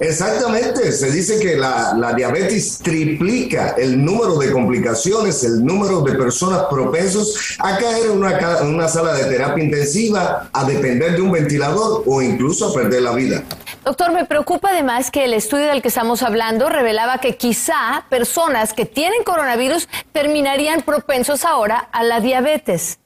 Exactamente, 0.00 0.92
se 0.92 1.10
dice 1.10 1.40
que 1.40 1.56
la, 1.56 2.12
diabetes 2.16 2.78
triplica 2.78 3.74
el 3.78 4.04
número 4.04 4.38
de 4.38 4.52
complicaciones, 4.52 5.42
el 5.44 5.64
número 5.64 6.02
de 6.02 6.14
personas 6.14 6.64
propensos 6.70 7.56
a 7.58 7.78
caer 7.78 8.06
en 8.06 8.18
una, 8.18 8.38
en 8.60 8.74
una 8.74 8.88
sala 8.88 9.14
de 9.14 9.24
terapia 9.24 9.64
intensiva, 9.64 10.50
a 10.52 10.64
depender 10.64 11.16
de 11.16 11.22
un 11.22 11.32
ventilador 11.32 12.04
o 12.06 12.22
incluso 12.22 12.68
a 12.68 12.74
perder 12.74 13.02
la 13.02 13.12
vida. 13.12 13.42
Doctor, 13.88 14.12
me 14.12 14.26
preocupa 14.26 14.68
además 14.68 15.10
que 15.10 15.24
el 15.24 15.32
estudio 15.32 15.68
del 15.68 15.80
que 15.80 15.88
estamos 15.88 16.22
hablando 16.22 16.68
revelaba 16.68 17.22
que 17.22 17.38
quizá 17.38 18.04
personas 18.10 18.74
que 18.74 18.84
tienen 18.84 19.24
coronavirus 19.24 19.88
terminarían 20.12 20.82
propensos 20.82 21.46
ahora 21.46 21.88
a 21.90 22.02
la 22.02 22.20
diabetes. 22.20 22.98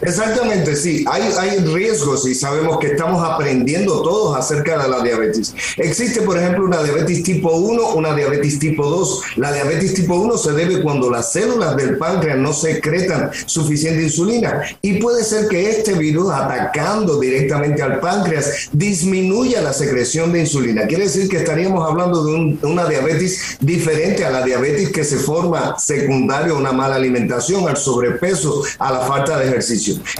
Exactamente, 0.00 0.74
sí. 0.74 1.04
Hay, 1.10 1.22
hay 1.38 1.58
riesgos 1.58 2.26
y 2.26 2.34
sabemos 2.34 2.78
que 2.78 2.88
estamos 2.88 3.22
aprendiendo 3.26 4.02
todos 4.02 4.38
acerca 4.38 4.82
de 4.82 4.88
la 4.88 5.02
diabetes. 5.02 5.54
Existe, 5.76 6.22
por 6.22 6.38
ejemplo, 6.38 6.64
una 6.64 6.82
diabetes 6.82 7.22
tipo 7.22 7.50
1, 7.50 7.94
una 7.94 8.14
diabetes 8.14 8.58
tipo 8.58 8.86
2. 8.88 9.22
La 9.36 9.52
diabetes 9.52 9.94
tipo 9.94 10.14
1 10.14 10.38
se 10.38 10.52
debe 10.52 10.82
cuando 10.82 11.10
las 11.10 11.32
células 11.32 11.76
del 11.76 11.98
páncreas 11.98 12.38
no 12.38 12.52
secretan 12.52 13.30
suficiente 13.44 14.02
insulina 14.02 14.62
y 14.80 14.94
puede 14.94 15.24
ser 15.24 15.48
que 15.48 15.68
este 15.70 15.92
virus 15.92 16.30
atacando 16.30 17.18
directamente 17.18 17.82
al 17.82 18.00
páncreas 18.00 18.70
disminuya 18.72 19.60
la 19.60 19.72
secreción 19.74 20.32
de 20.32 20.40
insulina. 20.40 20.86
Quiere 20.86 21.04
decir 21.04 21.28
que 21.28 21.38
estaríamos 21.38 21.86
hablando 21.88 22.24
de, 22.24 22.56
una 22.62 22.86
diabetes 22.86 23.58
diferente 23.60 24.24
a 24.24 24.30
la 24.30 24.42
diabetes 24.42 24.90
que 24.90 25.04
se 25.04 25.16
forma 25.16 25.78
secundario 25.78 26.54
a 26.54 26.58
una 26.58 26.72
mala 26.72 26.96
alimentación, 26.96 27.68
al 27.68 27.76
sobrepeso, 27.76 28.62
a 28.78 28.92
la 28.92 29.00
falta 29.00 29.38
de 29.38 29.48
ejercicio 29.48 29.65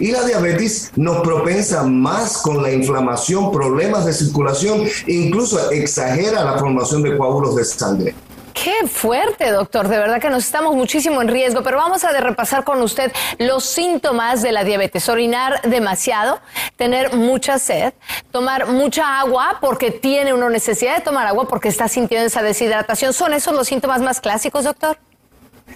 y 0.00 0.12
la 0.12 0.24
diabetes 0.24 0.92
nos 0.96 1.20
propensa 1.22 1.82
más 1.84 2.38
con 2.38 2.62
la 2.62 2.72
inflamación, 2.72 3.52
problemas 3.52 4.06
de 4.06 4.12
circulación 4.12 4.86
incluso 5.06 5.70
exagera 5.70 6.44
la 6.44 6.58
formación 6.58 7.02
de 7.02 7.16
coágulos 7.16 7.56
de 7.56 7.64
sangre. 7.64 8.14
Qué 8.52 8.88
fuerte, 8.88 9.50
doctor. 9.50 9.86
De 9.86 9.98
verdad 9.98 10.18
que 10.18 10.30
nos 10.30 10.44
estamos 10.44 10.74
muchísimo 10.74 11.20
en 11.20 11.28
riesgo. 11.28 11.62
Pero 11.62 11.76
vamos 11.76 12.04
a 12.04 12.20
repasar 12.20 12.64
con 12.64 12.80
usted 12.80 13.12
los 13.38 13.64
síntomas 13.64 14.40
de 14.40 14.50
la 14.50 14.64
diabetes. 14.64 15.08
Orinar 15.10 15.60
demasiado, 15.62 16.40
tener 16.76 17.14
mucha 17.14 17.58
sed, 17.58 17.92
tomar 18.32 18.66
mucha 18.66 19.20
agua 19.20 19.58
porque 19.60 19.90
tiene 19.90 20.32
una 20.32 20.48
necesidad 20.48 20.96
de 20.96 21.02
tomar 21.02 21.26
agua 21.26 21.46
porque 21.46 21.68
está 21.68 21.86
sintiendo 21.86 22.26
esa 22.26 22.42
deshidratación. 22.42 23.12
¿Son 23.12 23.34
esos 23.34 23.54
los 23.54 23.68
síntomas 23.68 24.00
más 24.00 24.20
clásicos, 24.22 24.64
doctor? 24.64 24.96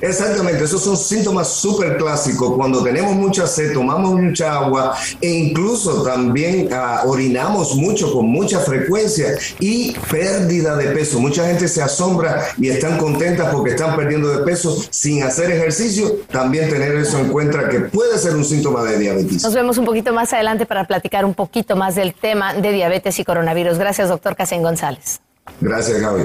Exactamente, 0.01 0.65
esos 0.65 0.83
son 0.83 0.97
síntomas 0.97 1.49
súper 1.49 1.99
clásicos. 1.99 2.55
Cuando 2.57 2.83
tenemos 2.83 3.15
mucha 3.15 3.47
sed, 3.47 3.73
tomamos 3.75 4.13
mucha 4.15 4.55
agua 4.55 4.97
e 5.21 5.29
incluso 5.29 6.03
también 6.03 6.69
ah, 6.73 7.03
orinamos 7.07 7.77
mucho 7.77 8.13
con 8.13 8.27
mucha 8.27 8.61
frecuencia 8.61 9.35
y 9.59 9.93
pérdida 10.11 10.77
de 10.77 10.87
peso. 10.87 11.21
Mucha 11.21 11.47
gente 11.47 11.69
se 11.69 11.83
asombra 11.83 12.47
y 12.57 12.69
están 12.69 12.99
contentas 12.99 13.53
porque 13.53 13.71
están 13.71 13.95
perdiendo 13.95 14.29
de 14.29 14.45
peso 14.45 14.75
sin 14.91 15.23
hacer 15.23 15.51
ejercicio. 15.51 16.21
También 16.31 16.71
tener 16.71 16.95
eso 16.97 17.19
en 17.19 17.29
cuenta 17.29 17.69
que 17.69 17.81
puede 17.81 18.19
ser 18.19 18.35
un 18.37 18.45
síntoma 18.45 18.83
de 18.85 18.99
diabetes. 18.99 19.43
Nos 19.43 19.55
vemos 19.55 19.77
un 19.77 19.85
poquito 19.85 20.15
más 20.15 20.33
adelante 20.33 20.65
para 20.65 20.87
platicar 20.87 21.25
un 21.25 21.35
poquito 21.35 21.77
más 21.77 21.95
del 21.95 22.15
tema 22.15 22.55
de 22.55 22.73
diabetes 22.73 23.19
y 23.19 23.25
coronavirus. 23.25 23.79
Gracias, 23.79 24.09
doctor 24.09 24.35
Casén 24.35 24.63
González. 24.63 25.21
Gracias, 25.61 26.01
Gaby. 26.01 26.23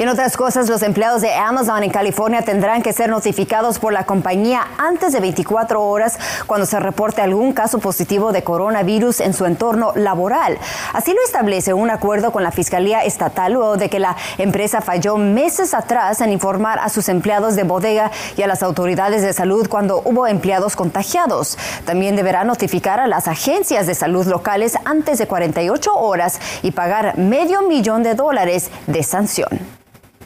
En 0.00 0.08
otras 0.08 0.34
cosas, 0.34 0.70
los 0.70 0.80
empleados 0.80 1.20
de 1.20 1.34
Amazon 1.34 1.82
en 1.82 1.90
California 1.90 2.40
tendrán 2.40 2.80
que 2.80 2.94
ser 2.94 3.10
notificados 3.10 3.78
por 3.78 3.92
la 3.92 4.06
compañía 4.06 4.66
antes 4.78 5.12
de 5.12 5.20
24 5.20 5.82
horas 5.82 6.18
cuando 6.46 6.64
se 6.64 6.80
reporte 6.80 7.20
algún 7.20 7.52
caso 7.52 7.80
positivo 7.80 8.32
de 8.32 8.42
coronavirus 8.42 9.20
en 9.20 9.34
su 9.34 9.44
entorno 9.44 9.92
laboral. 9.94 10.56
Así 10.94 11.12
lo 11.12 11.22
establece 11.22 11.74
un 11.74 11.90
acuerdo 11.90 12.32
con 12.32 12.42
la 12.42 12.50
Fiscalía 12.50 13.04
Estatal 13.04 13.52
luego 13.52 13.76
de 13.76 13.90
que 13.90 13.98
la 13.98 14.16
empresa 14.38 14.80
falló 14.80 15.18
meses 15.18 15.74
atrás 15.74 16.22
en 16.22 16.32
informar 16.32 16.78
a 16.78 16.88
sus 16.88 17.10
empleados 17.10 17.54
de 17.54 17.64
bodega 17.64 18.10
y 18.38 18.42
a 18.42 18.46
las 18.46 18.62
autoridades 18.62 19.20
de 19.20 19.34
salud 19.34 19.68
cuando 19.68 20.00
hubo 20.06 20.26
empleados 20.26 20.76
contagiados. 20.76 21.58
También 21.84 22.16
deberá 22.16 22.42
notificar 22.44 23.00
a 23.00 23.06
las 23.06 23.28
agencias 23.28 23.86
de 23.86 23.94
salud 23.94 24.26
locales 24.26 24.78
antes 24.86 25.18
de 25.18 25.26
48 25.26 25.94
horas 25.94 26.40
y 26.62 26.70
pagar 26.70 27.18
medio 27.18 27.60
millón 27.60 28.02
de 28.02 28.14
dólares 28.14 28.70
de 28.86 29.02
sanción. 29.02 29.80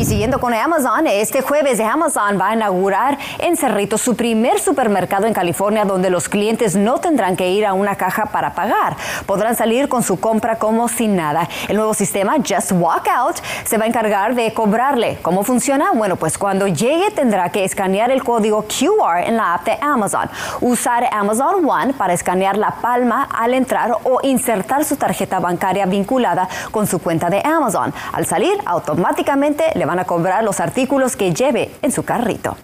Y 0.00 0.06
siguiendo 0.06 0.40
con 0.40 0.54
Amazon, 0.54 1.06
este 1.06 1.42
jueves 1.42 1.78
Amazon 1.78 2.40
va 2.40 2.48
a 2.48 2.54
inaugurar 2.54 3.18
en 3.38 3.54
Cerrito 3.56 3.98
su 3.98 4.16
primer 4.16 4.58
supermercado 4.58 5.26
en 5.26 5.34
California 5.34 5.84
donde 5.84 6.08
los 6.08 6.28
clientes 6.28 6.74
no 6.74 7.00
tendrán 7.00 7.36
que 7.36 7.50
ir 7.50 7.66
a 7.66 7.74
una 7.74 7.96
caja 7.96 8.24
para 8.26 8.54
pagar. 8.54 8.96
Podrán 9.26 9.56
salir 9.56 9.90
con 9.90 10.02
su 10.02 10.18
compra 10.18 10.56
como 10.56 10.88
sin 10.88 11.16
nada. 11.16 11.46
El 11.68 11.76
nuevo 11.76 11.92
sistema 11.92 12.36
Just 12.36 12.72
Walk 12.72 13.08
Out 13.14 13.36
se 13.64 13.76
va 13.76 13.84
a 13.84 13.88
encargar 13.88 14.34
de 14.34 14.54
cobrarle. 14.54 15.18
¿Cómo 15.20 15.42
funciona? 15.42 15.92
Bueno, 15.92 16.16
pues 16.16 16.38
cuando 16.38 16.66
llegue 16.66 17.10
tendrá 17.10 17.50
que 17.50 17.64
escanear 17.64 18.10
el 18.10 18.24
código 18.24 18.64
QR 18.64 19.18
en 19.26 19.36
la 19.36 19.52
app 19.52 19.66
de 19.66 19.78
Amazon. 19.82 20.30
Usar 20.62 21.08
Amazon 21.12 21.68
One 21.68 21.92
para 21.92 22.14
escanear 22.14 22.56
la 22.56 22.70
palma 22.70 23.28
al 23.30 23.52
entrar 23.52 23.92
o 24.04 24.20
insertar 24.22 24.84
su 24.86 24.96
tarjeta 24.96 25.40
bancaria 25.40 25.84
vinculada 25.84 26.48
con 26.70 26.86
su 26.86 27.00
cuenta 27.00 27.28
de 27.28 27.42
Amazon. 27.44 27.92
Al 28.12 28.24
salir, 28.24 28.56
automáticamente 28.64 29.64
le 29.74 29.84
van 29.84 29.98
a 29.98 30.04
cobrar 30.04 30.44
los 30.44 30.60
artículos 30.60 31.16
que 31.16 31.32
lleve 31.32 31.70
en 31.82 31.92
su 31.92 32.04
carrito. 32.04 32.56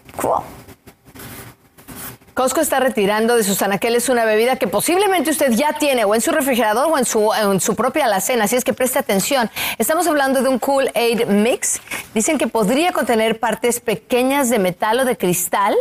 Costco 2.36 2.60
está 2.60 2.80
retirando 2.80 3.34
de 3.34 3.42
sus 3.42 3.62
anaqueles 3.62 4.10
una 4.10 4.26
bebida 4.26 4.56
que 4.56 4.68
posiblemente 4.68 5.30
usted 5.30 5.52
ya 5.52 5.72
tiene 5.72 6.04
o 6.04 6.14
en 6.14 6.20
su 6.20 6.32
refrigerador 6.32 6.92
o 6.92 6.98
en 6.98 7.06
su, 7.06 7.32
en 7.32 7.62
su 7.62 7.74
propia 7.74 8.04
alacena, 8.04 8.44
así 8.44 8.56
es 8.56 8.62
que 8.62 8.74
preste 8.74 8.98
atención. 8.98 9.50
Estamos 9.78 10.06
hablando 10.06 10.42
de 10.42 10.50
un 10.50 10.58
Cool 10.58 10.90
Aid 10.94 11.24
Mix. 11.28 11.80
Dicen 12.12 12.36
que 12.36 12.46
podría 12.46 12.92
contener 12.92 13.40
partes 13.40 13.80
pequeñas 13.80 14.50
de 14.50 14.58
metal 14.58 15.00
o 15.00 15.06
de 15.06 15.16
cristal 15.16 15.74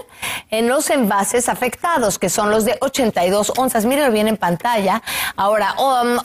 en 0.49 0.69
los 0.69 0.89
envases 0.89 1.49
afectados, 1.49 2.17
que 2.17 2.29
son 2.29 2.49
los 2.49 2.63
de 2.63 2.77
82 2.79 3.51
onzas. 3.57 3.83
Mírenlo 3.83 4.13
bien 4.13 4.29
en 4.29 4.37
pantalla. 4.37 5.03
Ahora, 5.35 5.75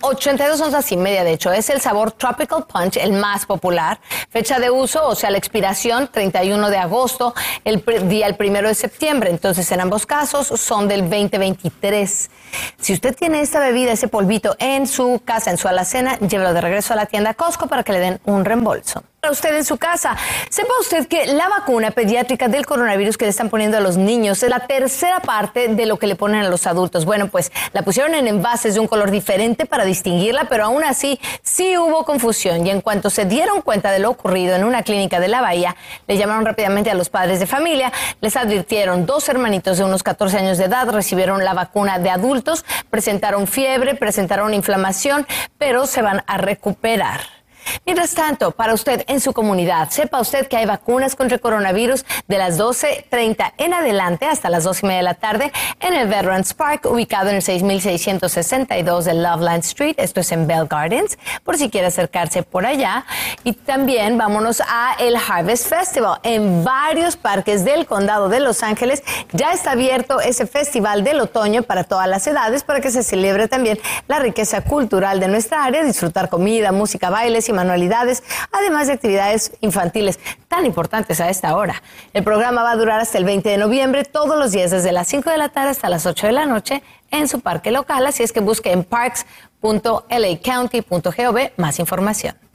82 0.03 0.61
um, 0.61 0.67
onzas 0.67 0.93
y 0.93 0.97
media, 0.97 1.25
de 1.25 1.33
hecho, 1.33 1.51
es 1.53 1.71
el 1.71 1.81
sabor 1.81 2.13
Tropical 2.13 2.67
Punch, 2.69 2.99
el 2.99 3.15
más 3.15 3.47
popular. 3.47 3.99
Fecha 4.29 4.61
de 4.61 4.71
uso, 4.71 5.09
o 5.09 5.17
sea, 5.17 5.33
la 5.33 5.39
expiración, 5.39 6.07
31 6.07 6.71
de 6.71 6.77
agosto, 6.77 7.35
el 7.65 7.85
día 8.09 8.29
el 8.29 8.37
primero 8.37 8.69
de 8.69 8.77
septiembre. 8.77 9.31
Entonces, 9.31 9.73
en 9.73 9.81
ambos 9.81 10.07
son 10.27 10.89
del 10.89 11.03
2023. 11.03 12.31
Si 12.79 12.93
usted 12.93 13.15
tiene 13.17 13.41
esta 13.41 13.61
bebida, 13.61 13.93
ese 13.93 14.09
polvito 14.09 14.57
en 14.59 14.87
su 14.87 15.23
casa, 15.25 15.51
en 15.51 15.59
su 15.59 15.69
alacena, 15.69 16.19
llévelo 16.19 16.53
de 16.53 16.61
regreso 16.61 16.93
a 16.93 16.97
la 16.97 17.07
tienda 17.07 17.35
Costco 17.35 17.67
para 17.67 17.83
que 17.83 17.93
le 17.93 18.01
den 18.01 18.21
un 18.25 18.45
reembolso 18.45 19.05
para 19.21 19.33
usted 19.33 19.55
en 19.55 19.65
su 19.65 19.77
casa. 19.77 20.17
Sepa 20.49 20.71
usted 20.81 21.07
que 21.07 21.27
la 21.27 21.49
vacuna 21.49 21.91
pediátrica 21.91 22.49
del 22.49 22.65
coronavirus 22.65 23.19
que 23.19 23.27
le 23.27 23.31
están 23.31 23.51
poniendo 23.51 23.77
a 23.77 23.81
los 23.81 23.97
niños 23.97 24.43
es 24.43 24.49
la 24.49 24.67
tercera 24.67 25.21
parte 25.21 25.69
de 25.69 25.87
lo 25.87 25.99
que 25.99 26.07
le 26.07 26.17
ponen 26.17 26.43
a 26.43 26.49
los 26.49 26.67
adultos. 26.67 27.05
Bueno, 27.05 27.29
pues 27.29 27.53
la 27.73 27.83
pusieron 27.83 28.15
en 28.15 28.27
envases 28.27 28.75
de 28.75 28.81
un 28.81 28.89
color 28.89 29.11
diferente 29.11 29.67
para 29.67 29.85
distinguirla, 29.85 30.45
pero 30.45 30.65
aún 30.65 30.85
así 30.85 31.21
sí 31.43 31.77
hubo 31.77 32.05
confusión 32.05 32.67
y 32.67 32.71
en 32.71 32.81
cuanto 32.81 33.11
se 33.11 33.27
dieron 33.27 33.61
cuenta 33.61 33.91
de 33.91 33.99
lo 33.99 34.11
ocurrido 34.11 34.57
en 34.57 34.65
una 34.65 34.83
clínica 34.83 35.21
de 35.21 35.29
la 35.29 35.43
Bahía, 35.43 35.77
le 36.07 36.17
llamaron 36.17 36.47
rápidamente 36.47 36.91
a 36.91 36.95
los 36.95 37.11
padres 37.11 37.41
de 37.41 37.47
familia, 37.47 37.93
les 38.21 38.37
advirtieron 38.37 39.05
dos 39.05 39.29
hermanitos 39.29 39.77
de 39.79 39.85
unos 39.85 40.03
14 40.03 40.39
años 40.39 40.59
de 40.59 40.65
edad 40.65 40.89
recibieron 40.89 41.45
la 41.45 41.53
vacuna 41.53 41.99
de 41.99 42.11
adultos, 42.11 42.65
presentaron 42.89 43.47
fiebre, 43.47 43.95
presentaron 43.95 44.55
inflamación, 44.55 45.27
pero 45.59 45.87
se 45.87 46.03
van 46.03 46.23
a 46.27 46.39
recuperar. 46.39 47.40
Mientras 47.87 48.15
tanto, 48.15 48.51
para 48.51 48.75
usted 48.75 49.05
en 49.09 49.21
su 49.21 49.33
comunidad, 49.33 49.91
sepa 49.91 50.21
usted 50.21 50.47
que 50.47 50.57
hay 50.57 50.67
vacunas 50.67 51.17
contra 51.17 51.37
el 51.37 51.41
coronavirus 51.41 52.05
de 52.29 52.39
las 52.39 52.59
12.30 52.59 53.53
en 53.59 53.75
adelante 53.75 54.27
hasta 54.27 54.51
las 54.51 54.65
2 54.65 54.83
y 54.83 54.87
media 54.87 54.99
de 54.99 55.05
la 55.05 55.15
tarde 55.15 55.53
en 55.81 55.95
el 55.95 56.09
Veterans 56.09 56.55
Park, 56.55 56.87
ubicado 56.87 57.31
en 57.31 57.37
el 57.37 57.43
6662 57.43 59.05
de 59.05 59.15
Loveland 59.15 59.65
Street. 59.65 59.95
Esto 59.99 60.21
es 60.21 60.33
en 60.33 60.47
Bell 60.47 60.67
Gardens, 60.67 61.19
por 61.45 61.57
si 61.57 61.71
quiere 61.71 61.89
acercarse 61.89 62.43
por 62.43 62.67
allá. 62.67 63.05
Y 63.45 63.53
también 63.53 64.19
vámonos 64.19 64.61
a 64.61 64.95
el 64.99 65.17
Harvest 65.17 65.69
Festival. 65.69 66.19
En 66.23 66.65
varios 66.65 67.17
parques 67.17 67.65
del 67.65 67.87
condado 67.87 68.29
de 68.29 68.41
Los 68.41 68.63
Ángeles 68.63 69.03
ya 69.33 69.53
está 69.53 69.73
abierto 69.73 70.21
ese 70.21 70.47
festival 70.47 71.05
del 71.05 71.21
otoño 71.21 71.63
para 71.63 71.85
todas 71.85 72.09
las 72.09 72.27
edades 72.27 72.65
para 72.65 72.81
que 72.81 72.91
se 72.91 73.03
celebre 73.03 73.49
también 73.49 73.79
la 74.09 74.19
riqueza 74.19 74.63
cultural 74.63 75.21
de 75.21 75.29
nuestra 75.29 75.65
área, 75.65 75.85
disfrutar 75.85 76.29
comida, 76.29 76.73
música, 76.73 77.11
bailes 77.11 77.49
manualidades, 77.53 78.23
además 78.53 78.87
de 78.87 78.93
actividades 78.95 79.53
infantiles 79.61 80.19
tan 80.49 80.65
importantes 80.67 81.21
a 81.21 81.31
esta 81.31 81.57
hora. 81.57 81.83
El 82.13 82.25
programa 82.25 82.63
va 82.63 82.73
a 82.73 82.77
durar 82.77 83.01
hasta 83.01 83.17
el 83.19 83.25
20 83.25 83.49
de 83.49 83.57
noviembre, 83.59 84.05
todos 84.05 84.39
los 84.39 84.53
días 84.53 84.71
desde 84.71 84.93
las 84.93 85.09
5 85.09 85.31
de 85.31 85.39
la 85.39 85.49
tarde 85.49 85.71
hasta 85.71 85.89
las 85.89 86.05
8 86.07 86.27
de 86.27 86.33
la 86.33 86.47
noche 86.47 86.83
en 87.11 87.29
su 87.29 87.41
parque 87.41 87.71
local, 87.71 88.07
así 88.07 88.23
es 88.23 88.33
que 88.33 88.41
busque 88.41 88.73
en 88.73 88.85
parks.lacounty.gov 88.85 91.51
más 91.57 91.79
información. 91.79 92.50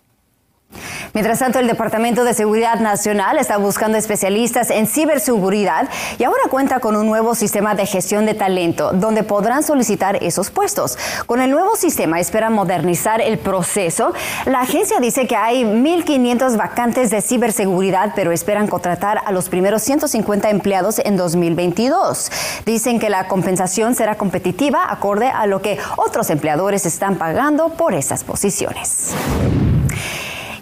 Mientras 1.16 1.40
tanto, 1.40 1.60
el 1.60 1.68
Departamento 1.68 2.26
de 2.26 2.34
Seguridad 2.34 2.82
Nacional 2.82 3.38
está 3.38 3.56
buscando 3.56 3.98
especialistas 3.98 4.70
en 4.70 4.86
ciberseguridad 4.86 5.88
y 6.20 6.26
ahora 6.26 6.44
cuenta 6.50 6.82
con 6.82 6.98
un 6.98 7.06
nuevo 7.06 7.36
sistema 7.36 7.74
de 7.74 7.86
gestión 7.86 8.26
de 8.26 8.34
talento 8.34 8.92
donde 8.92 9.24
podrán 9.24 9.64
solicitar 9.64 10.22
esos 10.22 10.50
puestos. 10.50 10.98
Con 11.26 11.40
el 11.42 11.52
nuevo 11.52 11.78
sistema 11.78 12.20
esperan 12.20 12.52
modernizar 12.52 13.22
el 13.22 13.38
proceso. 13.38 14.14
La 14.46 14.60
agencia 14.60 15.00
dice 15.00 15.26
que 15.26 15.38
hay 15.38 15.64
1.500 15.64 16.58
vacantes 16.58 17.12
de 17.12 17.22
ciberseguridad, 17.22 18.12
pero 18.14 18.34
esperan 18.34 18.68
contratar 18.68 19.22
a 19.26 19.32
los 19.32 19.48
primeros 19.48 19.84
150 19.84 20.50
empleados 20.50 21.00
en 21.00 21.16
2022. 21.16 22.30
Dicen 22.66 23.00
que 23.00 23.10
la 23.10 23.30
compensación 23.30 23.96
será 23.96 24.16
competitiva 24.16 24.92
acorde 24.92 25.30
a 25.30 25.46
lo 25.48 25.62
que 25.62 25.80
otros 25.96 26.30
empleadores 26.30 26.86
están 26.86 27.16
pagando 27.16 27.70
por 27.70 27.94
esas 27.94 28.26
posiciones. 28.26 29.14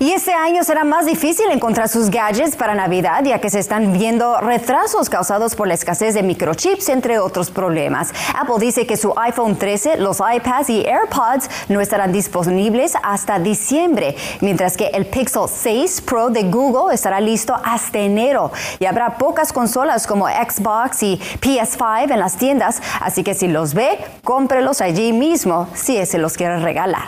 Y 0.03 0.11
este 0.11 0.33
año 0.33 0.65
será 0.65 0.83
más 0.83 1.05
difícil 1.05 1.49
encontrar 1.49 1.87
sus 1.87 2.09
gadgets 2.09 2.57
para 2.57 2.75
Navidad, 2.75 3.23
ya 3.23 3.39
que 3.39 3.49
se 3.49 3.59
están 3.59 3.93
viendo 3.93 4.37
retrasos 4.41 5.09
causados 5.09 5.55
por 5.55 5.65
la 5.65 5.75
escasez 5.75 6.13
de 6.13 6.21
microchips, 6.23 6.89
entre 6.89 7.19
otros 7.19 7.49
problemas. 7.49 8.11
Apple 8.37 8.55
dice 8.59 8.85
que 8.85 8.97
su 8.97 9.13
iPhone 9.15 9.55
13, 9.55 9.95
los 9.99 10.19
iPads 10.19 10.69
y 10.71 10.85
AirPods 10.85 11.49
no 11.69 11.79
estarán 11.79 12.11
disponibles 12.11 12.95
hasta 13.01 13.39
diciembre, 13.39 14.17
mientras 14.41 14.75
que 14.75 14.87
el 14.87 15.05
Pixel 15.05 15.47
6 15.47 16.01
Pro 16.01 16.29
de 16.29 16.43
Google 16.51 16.93
estará 16.93 17.21
listo 17.21 17.55
hasta 17.63 17.99
enero. 17.99 18.51
Y 18.79 18.85
habrá 18.85 19.17
pocas 19.17 19.53
consolas 19.53 20.05
como 20.05 20.27
Xbox 20.27 21.01
y 21.01 21.17
PS5 21.39 22.11
en 22.11 22.19
las 22.19 22.35
tiendas, 22.35 22.81
así 22.99 23.23
que 23.23 23.33
si 23.33 23.47
los 23.47 23.73
ve, 23.73 23.99
cómprelos 24.25 24.81
allí 24.81 25.13
mismo 25.13 25.69
si 25.73 26.05
se 26.05 26.17
los 26.17 26.35
quiere 26.35 26.59
regalar. 26.59 27.07